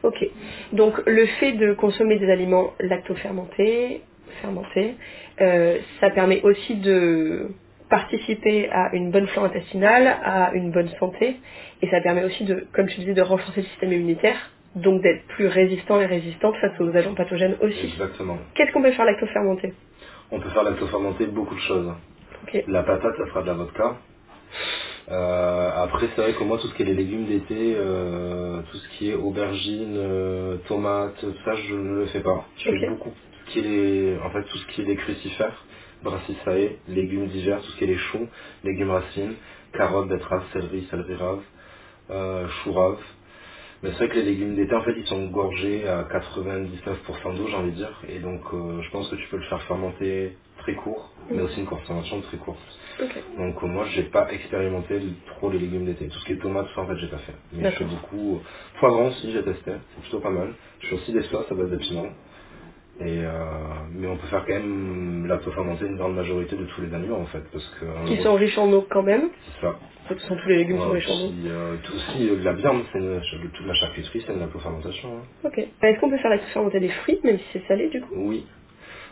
[0.04, 0.24] Ok.
[0.74, 4.02] Donc le fait de consommer des aliments lactofermentés,
[4.42, 4.96] fermentés,
[5.42, 7.50] euh, ça permet aussi de
[7.96, 11.38] participer à une bonne flore intestinale, à une bonne santé,
[11.82, 14.36] et ça permet aussi de, comme tu disais, de renforcer le système immunitaire,
[14.76, 17.86] donc d'être plus résistant et résistante face aux agents pathogènes aussi.
[17.94, 18.38] Exactement.
[18.54, 19.74] Qu'est-ce qu'on peut faire lactofermenté
[20.30, 21.94] On peut faire lactofermenter beaucoup de choses.
[22.68, 23.96] La patate, ça sera de la vodka.
[25.10, 28.78] Euh, après, c'est vrai que moi, tout ce qui est les légumes d'été, euh, tout
[28.78, 32.46] ce qui est aubergines, euh, tomates, tout ça, je ne le fais pas.
[32.58, 35.64] Je fais beaucoup tout ce qui est en fait, tout ce qui est les crucifères,
[36.04, 38.28] brassicae, légumes divers, tout ce qui est les choux,
[38.64, 39.36] légumes racines,
[39.74, 41.42] carottes, betteraves, céleri, céleri rave,
[42.12, 43.00] euh, chou rave.
[43.84, 47.48] Mais c'est vrai que les légumes d'été, en fait, ils sont gorgés à 99% d'eau,
[47.48, 48.02] j'ai envie de dire.
[48.10, 51.60] Et donc, euh, je pense que tu peux le faire fermenter très court, mais aussi
[51.60, 52.60] une consommation très courte.
[53.38, 56.08] Donc euh, moi j'ai pas expérimenté trop les légumes d'été.
[56.08, 57.34] Tout ce qui est tomates, ça en fait j'ai pas fait.
[57.54, 58.42] Mais je fais beaucoup.
[58.80, 60.54] Poivron aussi j'ai testé, c'est plutôt pas mal.
[60.82, 62.08] Je fais aussi des sauces à base de piment.
[63.02, 63.30] Et euh,
[63.94, 67.26] mais on peut faire quand même lactofermenter une grande majorité de tous les aliments en
[67.26, 67.44] fait.
[67.52, 69.30] Parce que Qui sont riches en eau quand même.
[69.56, 69.76] c'est ça.
[70.04, 71.30] De toute façon, tous les légumes sont riches en eau.
[71.32, 73.20] puis, euh, tout aussi euh, de la viande, c'est une,
[73.54, 75.10] toute la charcuterie, c'est une lactofermentation.
[75.10, 75.22] hein.
[75.46, 75.58] Ok.
[75.58, 78.14] Est-ce qu'on peut faire lactofermenter des fruits, même si c'est salé du coup?
[78.16, 78.46] Oui.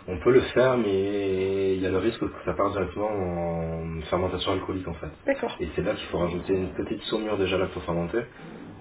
[0.08, 4.02] On peut le faire, mais il y a le risque que ça parte directement en
[4.10, 5.08] fermentation alcoolique en fait.
[5.26, 5.56] D'accord.
[5.62, 8.20] Et c'est là qu'il faut rajouter une petite saumure déjà lactofermentée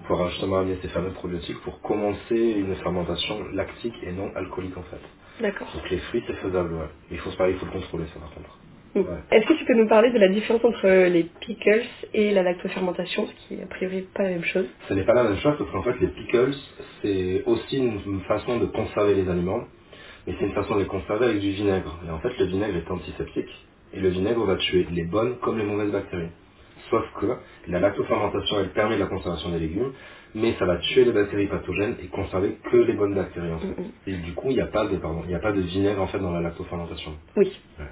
[0.07, 4.83] pour justement amener ces fameux probiotiques pour commencer une fermentation lactique et non alcoolique en
[4.83, 4.99] fait.
[5.41, 5.67] D'accord.
[5.73, 6.89] Donc les fruits c'est faisable, ouais.
[7.11, 8.57] Il faut, il faut le contrôler ça par contre.
[8.95, 8.99] Mm.
[8.99, 9.19] Ouais.
[9.31, 13.27] Est-ce que tu peux nous parler de la différence entre les pickles et la lactofermentation,
[13.27, 14.67] ce qui est a priori pas la même chose?
[14.87, 16.53] Ce n'est pas la même chose parce qu'en fait les pickles
[17.01, 19.63] c'est aussi une façon de conserver les aliments,
[20.27, 21.99] mais c'est une façon de les conserver avec du vinaigre.
[22.07, 23.49] Et en fait le vinaigre est antiseptique
[23.93, 26.29] et le vinaigre va tuer les bonnes comme les mauvaises bactéries.
[26.89, 27.27] Sauf que
[27.67, 29.91] la lactofermentation elle permet la conservation des légumes,
[30.35, 33.67] mais ça va tuer les bactéries pathogènes et conserver que les bonnes bactéries en fait.
[33.81, 33.91] Mm.
[34.07, 36.07] Et du coup il n'y a pas de pardon, il a pas de vinaigre en
[36.07, 37.11] fait dans la lactofermentation.
[37.37, 37.51] Oui.
[37.79, 37.85] Ouais.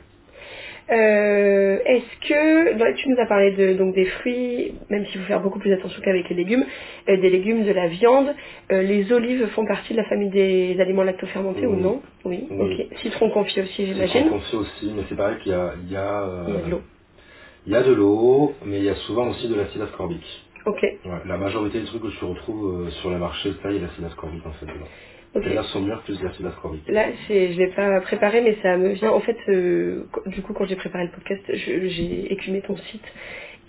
[0.92, 5.28] Euh, Est-ce que donc, tu nous as parlé de donc des fruits, même s'il faut
[5.28, 6.66] faire beaucoup plus attention qu'avec les légumes,
[7.08, 8.34] euh, des légumes, de la viande,
[8.72, 12.02] euh, les olives font partie de la famille des aliments lactofermentés ou non?
[12.26, 12.46] Oui.
[12.52, 12.78] Oui.
[12.90, 12.98] Ok.
[13.02, 14.30] Citron confit aussi, j'imagine.
[14.30, 16.72] confie aussi, mais c'est pareil qu'il y a, il y a, Il y a de
[16.72, 16.82] l'eau.
[17.66, 20.46] Il y a de l'eau, mais il y a souvent aussi de l'acide ascorbique.
[20.66, 20.82] Ok.
[20.84, 23.80] Ouais, la majorité des trucs que tu retrouves euh, sur le marché, ça, il y
[23.80, 24.88] a l'acide ascorbique en fait dedans.
[25.36, 25.44] Ok.
[25.46, 26.88] C'est la saumure plus l'acide ascorbique.
[26.88, 29.12] Là, je l'ai pas préparé, mais ça me vient.
[29.12, 33.06] En fait, euh, du coup, quand j'ai préparé le podcast, j'ai écumé ton site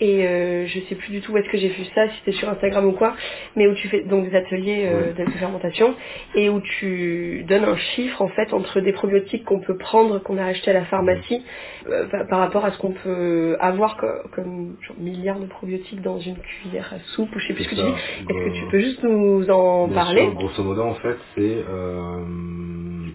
[0.00, 2.36] et euh, je sais plus du tout où est-ce que j'ai vu ça, si c'était
[2.38, 3.14] sur Instagram ou quoi,
[3.56, 5.94] mais où tu fais donc des ateliers euh, de fermentation
[6.34, 10.38] et où tu donnes un chiffre en fait entre des probiotiques qu'on peut prendre, qu'on
[10.38, 11.42] a acheté à la pharmacie,
[11.88, 16.02] euh, par, par rapport à ce qu'on peut avoir co- comme, genre milliards de probiotiques
[16.02, 17.92] dans une cuillère à soupe ou je sais plus ce que tu dis.
[18.30, 20.20] Est-ce que tu peux juste nous en Bien parler?
[20.22, 22.24] Sûr, grosso modo, en fait, c'est euh,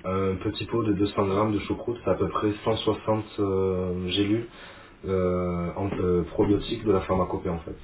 [0.06, 4.48] un petit pot de 200 grammes de choucroute, c'est à peu près 160 euh, gélules
[5.08, 5.90] euh, en-
[6.32, 7.76] probiotiques de la pharmacopée en fait,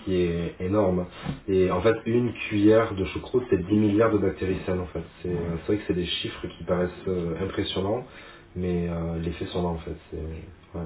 [0.00, 1.06] ce qui est énorme.
[1.48, 5.02] Et en fait, une cuillère de choucroute, c'est 10 milliards de bactéries saines en fait.
[5.22, 8.04] C'est euh, c'est vrai que c'est des chiffres qui paraissent euh, impressionnants,
[8.56, 9.96] mais euh, les faits sont là en fait.
[10.74, 10.82] Ouais,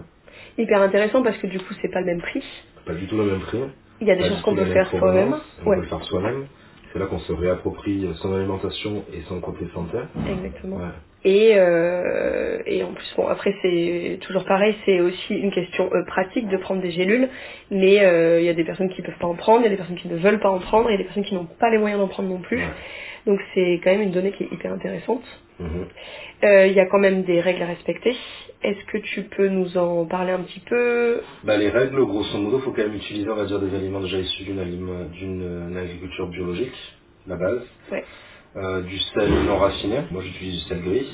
[0.59, 2.45] Hyper intéressant parce que du coup, c'est pas le même prix.
[2.87, 3.63] pas du tout le même prix.
[4.01, 5.35] Il y a des pas choses qu'on peut faire soi-même.
[5.65, 6.47] On Ouais, peut le faire soi-même.
[6.93, 9.99] C'est là qu'on se réapproprie son alimentation et son côté santé.
[10.29, 10.77] exactement.
[10.77, 10.93] Ouais.
[11.25, 16.05] Et, euh, et en plus, bon, après, c'est toujours pareil, c'est aussi une question euh,
[16.05, 17.29] pratique de prendre des gélules,
[17.71, 19.71] mais euh, il y a des personnes qui peuvent pas en prendre, il y a
[19.71, 21.47] des personnes qui ne veulent pas en prendre, il y a des personnes qui n'ont
[21.47, 22.61] pas les moyens d'en prendre non plus.
[23.27, 25.23] Donc c'est quand même une donnée qui est hyper intéressante.
[25.61, 25.87] Mhm.
[26.45, 28.15] Euh, Il y a quand même des règles à respecter.
[28.63, 31.21] Est-ce que tu peux nous en parler un petit peu?
[31.43, 34.19] Bah, les règles, grosso modo, faut quand même utiliser, on va dire, des aliments déjà
[34.19, 36.75] issus d'une alime- d'une agriculture biologique,
[37.27, 37.63] la base.
[37.91, 38.05] Ouais.
[38.57, 41.09] Euh, du sel non raffiné, moi j'utilise du sel gris.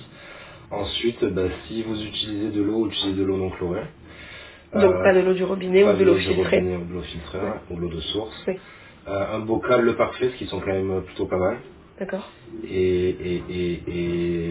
[0.70, 3.86] Ensuite, bah, si vous utilisez de l'eau, utilisez de l'eau non chlorée.
[4.74, 6.58] Donc Euh, pas de l'eau du robinet ou de l'eau du filtrée.
[6.58, 7.60] robinet ou de l'eau filtrée, Ouais.
[7.70, 8.44] ou de l'eau de source.
[8.48, 8.58] Oui.
[9.08, 11.58] Euh, un bocal le parfait, ce qui sont quand même plutôt pas mal.
[12.00, 12.28] D'accord.
[12.64, 13.72] et, et, et,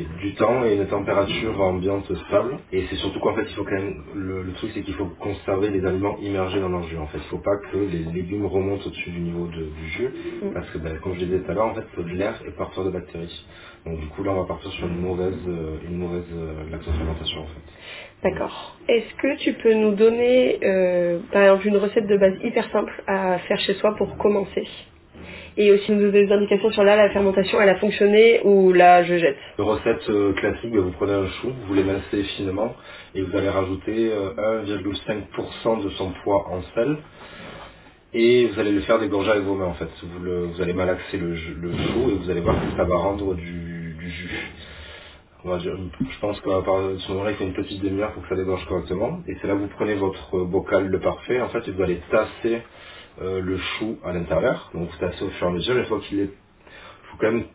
[0.02, 2.60] et du temps et une température ambiante stable.
[2.74, 5.08] Et c'est surtout qu'en fait, il faut quand même, le, le truc c'est qu'il faut
[5.20, 6.98] conserver les aliments immergés dans leur jus.
[6.98, 10.10] En fait, il faut pas que les légumes remontent au-dessus du niveau de- du jus,
[10.44, 10.52] Mm.
[10.54, 12.52] parce que ben, comme je disais tout à l'heure, en fait, c'est de l'air et
[12.52, 13.46] partir de bactéries.
[13.86, 17.42] Donc du coup, là, on va partir sur une mauvaise, euh, une mauvaise euh, lactofermentation
[17.42, 18.30] en fait.
[18.30, 18.78] D'accord.
[18.90, 22.94] Est-ce que tu peux nous donner, euh, par exemple, une recette de base hyper simple
[23.08, 24.68] à faire chez soi pour commencer?
[25.58, 29.04] Et aussi nous donner des indications sur là, la fermentation, elle a fonctionné ou là,
[29.04, 32.76] je jette recette euh, classique, ben, vous prenez un chou, vous l'émincez finement
[33.16, 36.98] et vous allez rajouter euh, 1,5% de son poids en sel
[38.14, 39.90] et vous allez le faire dégorger avec vos mains en fait.
[40.04, 42.96] Vous, le- vous allez malaxer le, le chou et vous allez voir que ça va
[42.98, 44.42] rendre du, jus.
[45.46, 48.36] Je pense qu'à partir de ce moment-là, il faut une petite demi-heure pour que ça
[48.36, 49.22] dégorge correctement.
[49.28, 51.42] Et c'est là que vous prenez votre bocal le parfait.
[51.42, 52.62] En fait, et vous allez tasser
[53.22, 54.72] euh, le chou à l'intérieur.
[54.74, 55.78] Donc vous tassez au fur et à mesure.
[55.78, 56.30] Une fois qu'il est
[57.12, 57.46] faut quand même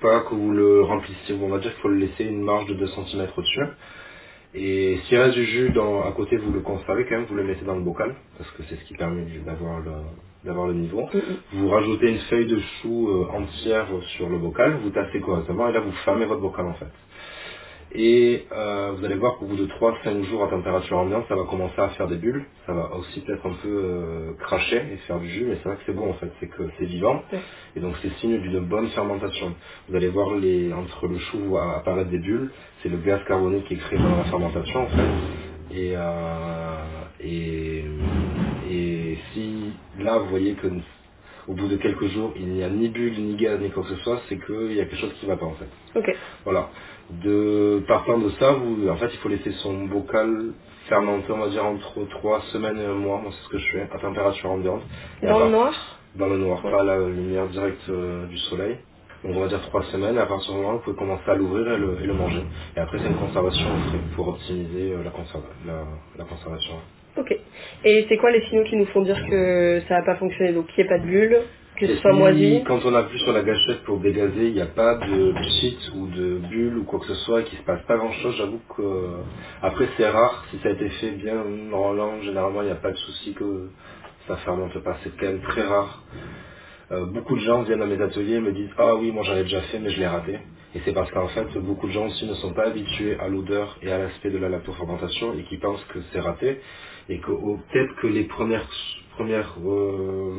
[0.00, 1.36] pas que vous le remplissiez.
[1.40, 3.66] On va dire qu'il faut le laisser une marge de 2 cm au-dessus.
[4.54, 7.44] Et s'il reste du jus dans, à côté, vous le conservez quand même, vous le
[7.44, 9.92] mettez dans le bocal, parce que c'est ce qui permet d'avoir le,
[10.44, 11.02] d'avoir le niveau.
[11.14, 11.18] Mm.
[11.54, 15.72] Vous rajoutez une feuille de chou euh, entière sur le bocal, vous tassez correctement, et
[15.72, 16.88] là vous fermez votre bocal en fait.
[17.94, 21.44] Et euh, vous allez voir qu'au bout de 3-5 jours à température ambiante, ça va
[21.44, 22.44] commencer à faire des bulles.
[22.66, 25.76] Ça va aussi peut-être un peu euh, cracher et faire du jus, mais c'est vrai
[25.76, 27.22] que c'est bon en fait, c'est que c'est vivant.
[27.32, 27.40] Ouais.
[27.76, 29.54] Et donc c'est signe d'une bonne fermentation.
[29.88, 32.50] Vous allez voir les entre le chou apparaître des bulles,
[32.82, 35.76] c'est le gaz carbonique qui est créé pendant la fermentation en fait.
[35.76, 36.76] Et, euh,
[37.20, 37.84] et,
[38.70, 40.68] et si là vous voyez que
[41.48, 43.90] au bout de quelques jours il n'y a ni bulle, ni gaz, ni quoi que
[43.90, 45.68] ce soit, c'est qu'il y a quelque chose qui ne va pas en fait.
[45.98, 46.16] Ok.
[46.44, 46.70] Voilà.
[47.10, 50.52] De partant de ça, vous, en fait, il faut laisser son bocal
[50.88, 53.18] fermenter, on va dire, entre 3 semaines et un mois.
[53.20, 54.82] Moi, c'est ce que je fais, à température ambiante.
[55.22, 56.00] Et à Dans le part- noir?
[56.16, 58.76] Dans le noir, pas la lumière directe euh, du soleil.
[59.24, 60.16] Donc, on va dire 3 semaines.
[60.16, 62.14] Et à partir du moment où vous pouvez commencer à l'ouvrir et le, et le
[62.14, 62.44] manger.
[62.76, 65.84] Et après, c'est une conservation au frais pour optimiser euh, la, conserva- la,
[66.18, 66.74] la conservation.
[67.16, 67.36] Ok.
[67.84, 70.52] Et c'est quoi les signaux qui nous font dire que ça n'a pas fonctionné?
[70.52, 71.42] Donc qu'il n'y ait pas de bulle,
[71.76, 72.12] que ce Et soit
[72.66, 76.06] Quand on appuie sur la gâchette pour dégazer, il n'y a pas de cheat ou
[76.08, 78.60] de bulle ou quoi que ce soit et qu'il se passe pas grand chose, j'avoue
[78.76, 79.22] que euh,
[79.62, 82.76] après c'est rare, si ça a été fait bien en langue, généralement il n'y a
[82.76, 83.70] pas de souci que
[84.28, 86.02] ça fermente pas, c'est quand même très rare.
[86.92, 89.36] Euh, beaucoup de gens viennent à mes ateliers et me disent ah oui moi j'en
[89.36, 90.38] ai déjà fait mais je l'ai raté.
[90.76, 93.78] Et c'est parce qu'en fait beaucoup de gens aussi ne sont pas habitués à l'odeur
[93.82, 96.60] et à l'aspect de la lactofermentation et qui pensent que c'est raté
[97.08, 98.68] et que oh, peut-être que les premières
[99.16, 100.32] premières euh,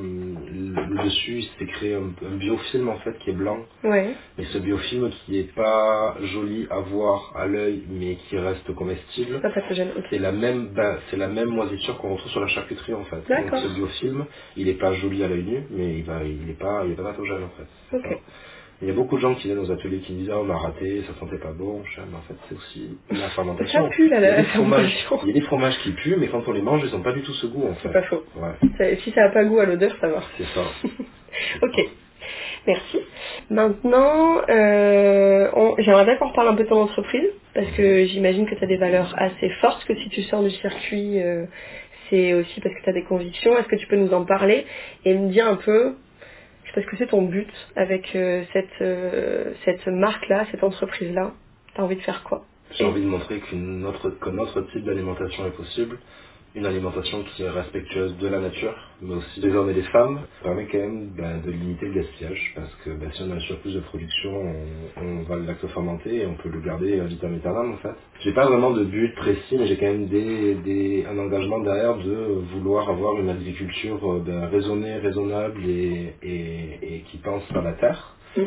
[0.51, 4.13] le dessus il s'est créé un, un biofilm en fait qui est blanc Ouais.
[4.37, 9.39] mais ce biofilm qui est pas joli à voir à l'œil mais qui reste comestible
[9.41, 9.91] Ça, ça te gêne.
[9.97, 10.05] Ok.
[10.09, 13.17] c'est la même ba- c'est la même moisissure qu'on retrouve sur la charcuterie en fait
[13.27, 14.25] donc ce biofilm
[14.57, 16.95] il est pas joli à l'œil nu mais il va il est pas il est
[16.95, 18.19] pas pathogène en fait Ok.
[18.81, 20.57] Il y a beaucoup de gens qui viennent aux ateliers qui disent ah on a
[20.57, 23.83] raté, ça sentait pas bon, je dis, mais en fait c'est aussi la fermentation.
[23.83, 25.19] Ça pue la, Il y a des fromages, fermentation.
[25.23, 27.13] il y a des fromages qui puent, mais quand on les mange, ils ont pas
[27.13, 27.87] du tout ce goût en fait.
[27.87, 28.23] C'est pas faux.
[28.35, 30.21] Ouais, Ça- Si ça n'a pas goût à l'odeur, ça va.
[30.37, 30.61] c'est ça.
[31.61, 31.85] Ok,
[32.67, 32.99] merci.
[33.49, 38.45] Maintenant, euh, on- j'aimerais bien qu'on reparle un peu de ton entreprise, parce que j'imagine
[38.45, 41.45] que tu as des valeurs assez fortes, que si tu sors du circuit, euh,
[42.09, 43.57] c'est aussi parce que tu as des convictions.
[43.57, 44.65] Est-ce que tu peux nous en parler
[45.05, 45.95] et me dire un peu,
[46.75, 50.63] je sais pas ce que c'est ton but avec euh, cette, euh, cette marque-là, cette
[50.63, 51.31] entreprise-là.
[51.73, 52.45] Tu as envie de faire quoi?
[52.71, 53.41] J'ai envie de montrer
[53.85, 55.97] autre, que notre type d'alimentation est possible,
[56.55, 60.21] une alimentation qui est respectueuse de la nature, mais aussi des hommes et des femmes,
[60.39, 63.35] ça permet quand même ben, de limiter le gaspillage, parce que ben, si on a
[63.35, 64.31] un surplus de production,
[64.95, 67.95] on, va le lactofermenter et on peut le garder euh, vitam aeternam en fait.
[68.21, 72.89] J'ai pas vraiment de but précis, mais j'ai quand même un engagement derrière de vouloir
[72.89, 78.15] avoir une agriculture euh, ben, raisonnée, raisonnable et qui pense à la terre.
[78.37, 78.43] Mm.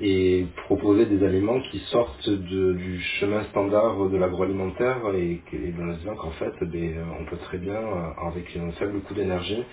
[0.00, 5.86] Et proposer des aliments qui sortent de- du chemin standard de l'agroalimentaire et, et en
[5.94, 9.64] disant qu'en fait, ben, on peut très bien, euh, avec un faible coût d'énergie,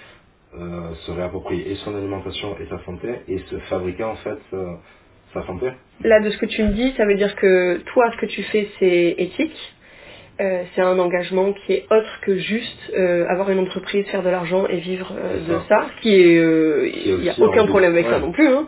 [0.58, 4.76] euh, se réapproprier et son alimentation et sa santé et se fabriquer en fait euh,
[5.34, 5.72] sa santé.
[6.04, 8.44] Là, de ce que tu me dis, ça veut dire que toi, ce que tu
[8.44, 9.74] fais, c'est éthique.
[10.42, 14.30] Euh, c'est un engagement qui est autre que juste euh, avoir une entreprise, faire de
[14.30, 15.88] l'argent et vivre euh, de ça.
[16.02, 18.12] qui est, euh, il n'y a aucun problème avec ouais.
[18.12, 18.48] ça non plus.
[18.48, 18.66] Hein.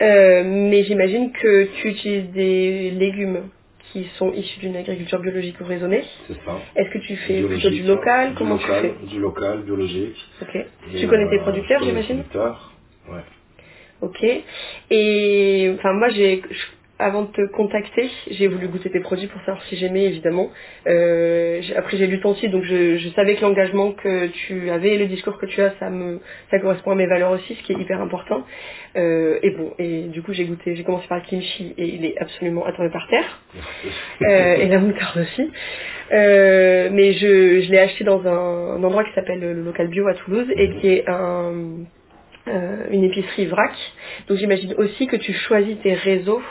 [0.00, 3.48] Euh, mais j'imagine que tu utilises des légumes
[3.92, 6.02] qui sont issus d'une agriculture biologique ou raisonnée.
[6.26, 6.58] c'est ça.
[6.76, 8.30] Est-ce que tu fais plutôt du local?
[8.30, 9.14] Du Comment local, tu fais?
[9.14, 10.16] Du local, biologique.
[10.40, 10.56] Ok.
[10.56, 12.24] Et, Tu connais tes euh, producteurs, j'imagine?
[12.24, 12.72] producteurs,
[13.10, 13.20] ouais.
[14.00, 14.24] Ok.
[14.90, 16.42] Et enfin moi j'ai
[17.02, 20.50] avant de te contacter, j'ai voulu goûter tes produits pour savoir si j'aimais évidemment.
[20.86, 24.70] Euh, j'ai- après j'ai lu ton site donc je, je savais que l'engagement que tu
[24.70, 27.54] avais et le discours que tu as ça me ça correspond à mes valeurs aussi
[27.54, 28.44] ce qui est hyper important.
[28.96, 32.04] Euh, et bon et du coup j'ai goûté j'ai commencé par le kimchi et il
[32.04, 33.40] est absolument à tomber par terre
[34.22, 35.50] Euh, et la moutarde aussi.
[36.12, 40.06] Euh, mais je, je l'ai acheté dans un, un endroit qui s'appelle le local bio
[40.08, 41.52] à Toulouse et qui est un
[42.48, 43.72] euh, une épicerie vrac.
[44.28, 46.42] Donc j'imagine aussi que tu choisis tes réseaux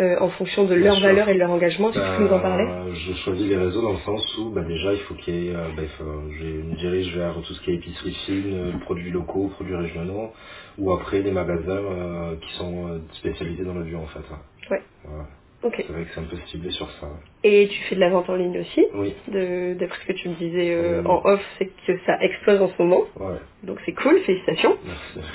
[0.00, 1.04] euh, en fonction de Bien leurs sûr.
[1.06, 1.90] valeurs et de leur engagement.
[1.90, 2.64] Est-ce que tu peux nous en parler?
[2.64, 5.48] Euh, Je choisis les réseaux dans le sens où bah, déjà il faut qu'il y
[5.48, 8.54] ait, euh, bah, il faut- je me dirige vers tout ce qui est épicerie fine,
[8.54, 10.32] euh, produits locaux, produits régionaux,
[10.78, 14.20] ou après les magasins euh, qui sont euh, spécialisés dans le bio en fait.
[14.32, 14.40] hein.
[14.70, 14.82] Ouais.
[15.04, 15.24] Voilà.
[15.64, 15.74] Ok.
[15.78, 17.08] C'est vrai que c'est un peu ciblé sur ça.
[17.42, 20.28] Et tu fais de la vente en ligne aussi Oui, de- D'après ce que tu
[20.28, 23.02] me disais euh, en off, c'est que ça explose en ce moment.
[23.18, 24.76] ouais, Donc c'est cool, félicitations.
[24.84, 25.28] merci.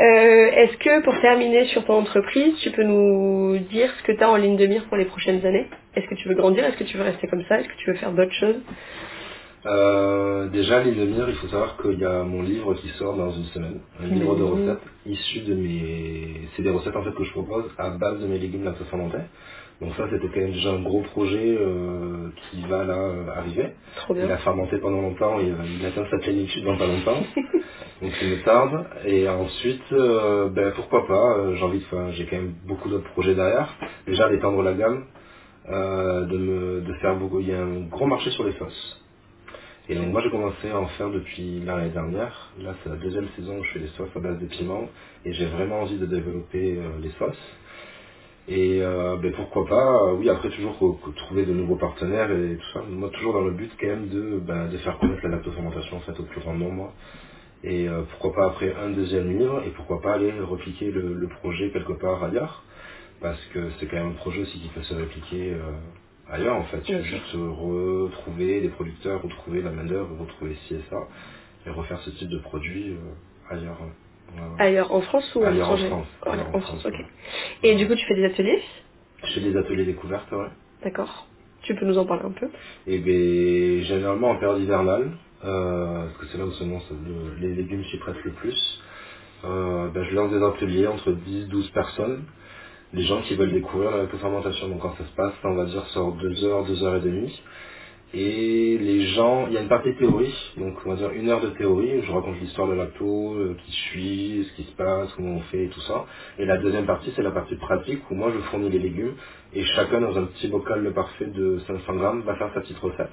[0.00, 4.22] Euh, Est-ce que pour terminer sur ton entreprise, tu peux nous dire ce que tu
[4.22, 5.66] as en ligne de mire pour les prochaines années?
[5.96, 6.64] Est-ce que tu veux grandir?
[6.64, 7.60] Est-ce que tu veux rester comme ça?
[7.60, 8.60] Est-ce que tu veux faire d'autres choses?
[9.66, 13.16] Euh, déjà, l'île de mire, il faut savoir qu'il y a mon livre qui sort
[13.16, 13.80] dans une semaine.
[14.00, 16.48] Un livre de recettes issu de mes...
[16.54, 19.18] C'est des recettes en fait que je propose à base de mes légumes lactofermentés.
[19.80, 23.70] Donc ça, c'était quand même déjà un gros projet euh, qui va là euh, arriver.
[23.96, 27.22] Trop Il a fermenté pendant longtemps et euh, il atteint sa plénitude dans pas longtemps.
[28.02, 28.86] Donc il me tarde.
[29.06, 33.34] Et ensuite, ben, pourquoi pas, j'ai envie de enfin, j'ai quand même beaucoup d'autres projets
[33.34, 33.68] derrière.
[34.06, 35.04] Déjà d'étendre la gamme,
[35.68, 37.40] de, me, de faire beaucoup.
[37.40, 39.00] Il y a un gros marché sur les sauces.
[39.88, 42.52] Et donc moi j'ai commencé à en faire depuis l'année dernière.
[42.60, 44.88] Là c'est la deuxième saison où je fais des à base de piment
[45.24, 47.56] et j'ai vraiment envie de développer euh, les sauces.
[48.48, 50.78] Et euh, ben, pourquoi pas, euh, oui après toujours
[51.16, 52.82] trouver de nouveaux partenaires et tout ça.
[52.88, 56.00] Moi toujours dans le but quand même de, ben, de faire connaître la lactofermentation en
[56.00, 56.92] fait au plus grand nombre.
[57.64, 61.28] Et euh, pourquoi pas après un deuxième livre et pourquoi pas aller repliquer le, le
[61.28, 62.62] projet quelque part ailleurs.
[63.20, 65.54] Parce que c'est quand même un projet aussi qui peut se répliquer
[66.30, 66.78] ailleurs en fait.
[66.88, 70.96] Il Bien faut juste retrouver des producteurs, retrouver la main d'œuvre, retrouver ci et ça,
[71.66, 73.78] et refaire ce type de produit euh, ailleurs.
[73.80, 74.62] Ouais, ouais.
[74.62, 76.06] Ailleurs en France ou à Ailleurs en France.
[76.26, 76.92] Ouais, Ailleurs en France, ok.
[76.94, 77.06] ouais.
[77.62, 78.62] Et du coup, tu fais des ateliers?
[79.24, 80.48] Je fais des ateliers découvertes, ouais.
[80.84, 81.28] D'accord.
[81.62, 82.48] Tu peux nous en parler un peu?
[82.86, 85.12] Et ben généralement en période hivernale,
[85.44, 88.82] euh, parce que c'est là où seulement ça- le- les légumes s'y prêtent le plus.
[89.44, 92.24] Euh, ben, je lance des ateliers entre 10-12 personnes,
[92.92, 94.68] les gens qui veulent découvrir la fermentation.
[94.68, 97.40] Donc quand ça se passe, on va dire sur 2 heures, 2 heures et demie.
[98.14, 101.42] Et les gens, il y a une partie théorie, donc on va dire une heure
[101.42, 104.74] de théorie, où je raconte l'histoire de lacto, euh, qui je suis, ce qui se
[104.76, 106.06] passe, comment on fait et tout ça.
[106.38, 109.12] Et la deuxième partie, c'est la partie pratique, où moi je fournis les légumes,
[109.52, 113.12] et chacun dans un petit bocal parfait de 500 grammes va faire sa petite recette.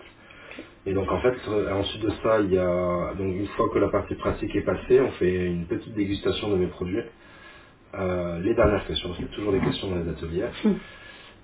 [0.85, 3.79] Et donc en fait, euh, ensuite de ça, il y a donc une fois que
[3.79, 7.03] la partie pratique est passée, on fait une petite dégustation de mes produits.
[7.97, 10.45] Euh, les dernières questions, parce qu'il y a toujours des questions dans les ateliers.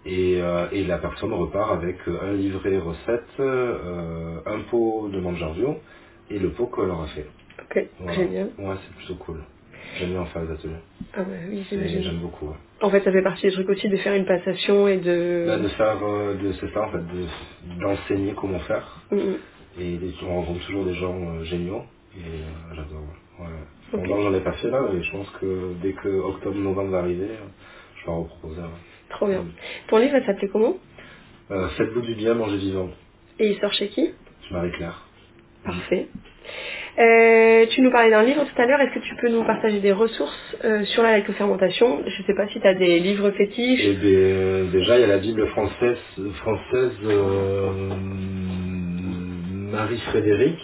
[0.05, 5.19] Et, euh, et la personne repart avec euh, un livret recette, euh, un pot de
[5.19, 5.77] manjarvio
[6.31, 7.27] et le pot qu'elle aura fait.
[7.61, 8.13] Ok, Voilà.
[8.13, 8.49] génial.
[8.57, 9.43] Ouais, c'est plutôt cool.
[9.99, 10.73] J'aime bien faire les ateliers.
[11.13, 12.01] Ah bah oui, C'est- j'imagine.
[12.03, 12.47] J'aime beaucoup.
[12.47, 12.55] ouais.
[12.81, 15.43] En fait, ça fait partie des trucs aussi de faire une passation et de...
[15.47, 19.05] Là, de faire, euh, de, c'est ça en fait, de- d'enseigner comment faire.
[19.11, 19.37] Mm, mm.
[19.79, 21.83] Et on rencontre toujours des gens euh, géniaux.
[22.17, 23.01] Et euh, j'adore.
[23.01, 23.30] Ouais.
[23.93, 24.07] Ok.
[24.07, 27.27] Bon, j'en ai pas fait là, et je pense que dès que octobre-novembre va arriver,
[27.99, 28.61] je vais en reproposer.
[28.61, 28.67] ouais.
[29.09, 29.43] Trop bien.
[29.89, 30.77] Ton livre, elle s'appelait comment?
[31.51, 32.89] Euh, Faites-vous du bien, mangez vivant.
[33.39, 34.11] Et il sort chez qui?
[34.47, 35.05] Je Marie-Claire.
[35.65, 36.07] Parfait.
[36.99, 38.79] Euh, tu nous parlais d'un livre tout à l'heure.
[38.81, 42.47] Est-ce que tu peux nous partager des ressources euh, sur la lactofermentation Je sais pas
[42.47, 43.83] si tu as des livres fétiches.
[43.85, 45.97] Et bien, déjà, il y a la Bible française,
[46.35, 47.89] française euh,
[49.71, 50.59] Marie-Frédéric,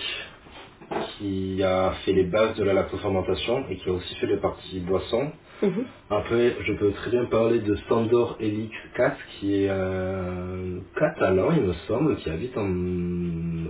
[1.17, 4.79] qui a fait les bases de la lactofermentation et qui a aussi fait les parties
[4.81, 5.31] boissons.
[5.61, 5.85] Mhm.
[6.09, 11.63] Après, je peux très bien parler de Sandor Elix Cat, qui est un catalan, il
[11.63, 12.67] me semble, qui habite en,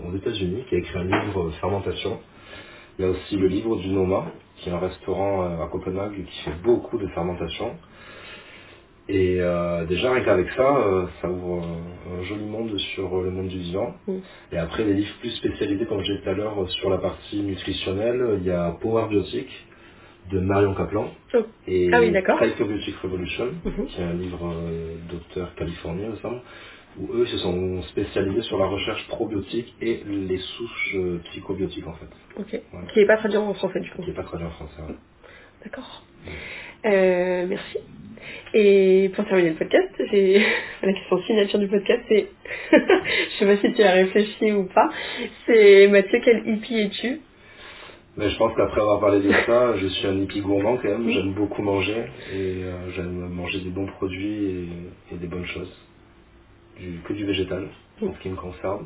[0.07, 2.19] aux États-Unis, qui a écrit un livre fermentation.
[2.99, 4.25] Il y a aussi le livre du Noma,
[4.57, 7.75] qui est un restaurant euh, à Copenhague qui fait beaucoup de fermentation.
[9.09, 13.31] Et euh, déjà, rien qu'avec ça, euh, ça ouvre un, un joli monde sur le
[13.31, 13.93] monde du vivant.
[14.07, 14.17] Mm.
[14.51, 17.39] Et après, les livres plus spécialisés, comme j'ai dit tout à l'heure, sur la partie
[17.41, 19.47] nutritionnelle, il y a Power Biotic
[20.31, 21.37] de Marion Kaplan Oh.
[21.67, 22.11] et Ah oui.
[22.41, 23.85] Psychobiotic Revolution, Mhm.
[23.87, 26.41] qui est un livre euh, d'auteur californien, il me semble,
[26.99, 31.93] où eux se sont spécialisés sur la recherche probiotique et les souches euh, psychobiotiques, en
[31.93, 32.07] fait,
[32.41, 32.61] Ok.
[32.93, 34.01] Qui n'est pas traduit en français du coup.
[34.01, 34.81] qui n'est pas traduit en français.
[34.81, 34.95] ouais.
[35.63, 36.03] D'accord.
[36.85, 37.77] Euh, merci.
[38.53, 40.39] Et pour terminer le podcast, j'ai
[40.83, 42.27] la question signature du podcast, c'est,
[42.71, 44.89] je sais pas si tu as réfléchi ou pas,
[45.45, 47.21] c'est Mathieu, quel hippie es-tu?
[48.17, 51.07] Mais je pense qu'après avoir parlé de ça, je suis un hippie gourmand quand même.
[51.07, 54.67] J'aime beaucoup manger et euh, j'aime manger des bons produits
[55.11, 55.71] et, et des bonnes choses.
[56.79, 57.67] Du, que du végétal,
[58.01, 58.85] en ce qui me concerne.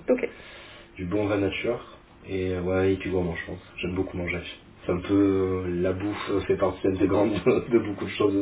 [0.97, 1.97] Du bon vin nature
[2.27, 3.61] et euh, ouais, hippie gourmand, je pense.
[3.77, 4.39] J'aime beaucoup manger.
[4.85, 8.33] C'est un peu euh, la bouffe fait partie intégrante de, de beaucoup de choses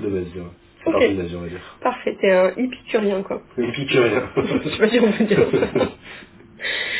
[0.00, 0.38] de ma vie.
[0.38, 0.46] Ouais.
[0.84, 0.92] C'est Ok.
[0.94, 1.78] partie de ma vie, on va dire.
[1.80, 3.42] Parfait, t'es un épicurien quoi.
[3.58, 4.22] Épicurien.
[4.36, 5.68] je sais pas si on peut dire ça.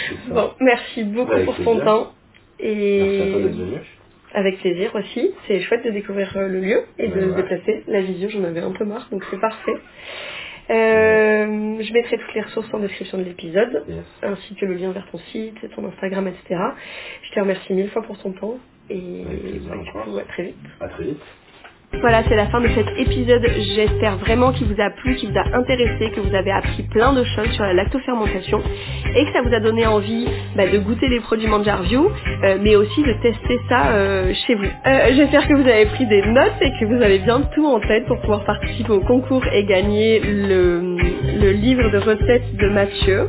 [0.08, 0.34] C'est ça.
[0.34, 1.84] Bon, merci beaucoup Avec pour ton plaisir.
[1.84, 2.12] temps.
[2.60, 3.76] Merci à toi Et d'être venu.
[4.34, 5.30] avec plaisir aussi.
[5.46, 7.36] C'est chouette de découvrir euh, le lieu et de Ouais, se ouais.
[7.36, 7.82] déplacer.
[7.88, 9.74] La visio, j'en avais un peu marre, donc c'est parfait.
[10.70, 14.04] Euh, je mettrai toutes les ressources en description de l'épisode, Yes.
[14.22, 16.60] ainsi que le lien vers ton site, ton Instagram, etc.
[17.22, 18.58] Je te remercie mille fois pour ton temps
[18.92, 20.04] et Avec plaisir bah, du encore.
[20.04, 20.56] coup, à très vite.
[20.80, 21.22] À très vite.
[22.00, 23.46] Voilà, c'est la fin de cet épisode.
[23.76, 27.12] J'espère vraiment qu'il vous a plu, qu'il vous a intéressé, que vous avez appris plein
[27.14, 28.62] de choses sur la lactofermentation
[29.16, 30.26] et que ça vous a donné envie
[30.56, 32.10] bah, de goûter les produits Manjarview,
[32.44, 34.64] euh, mais aussi de tester ça euh, chez vous.
[34.64, 37.80] Euh, J'espère que vous avez pris des notes et que vous avez bien tout en
[37.80, 40.96] tête pour pouvoir participer au concours et gagner le,
[41.40, 43.28] le livre de recettes de Mathieu.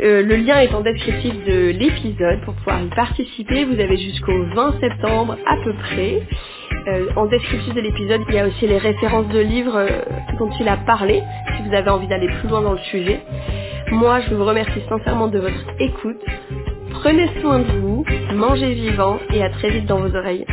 [0.00, 3.64] Euh, le lien est en descriptif de l'épisode pour pouvoir y participer.
[3.64, 6.22] Vous avez jusqu'au 20 septembre à peu près.
[6.88, 9.88] Euh, en descriptif de l'épisode, il y a aussi les références de livres euh,
[10.38, 11.22] dont il a parlé,
[11.56, 13.20] si vous avez envie d'aller plus loin dans le sujet.
[13.90, 16.22] Moi, je vous remercie sincèrement de votre écoute.
[16.90, 20.46] Prenez soin de vous, mangez vivant et à très vite dans vos oreilles.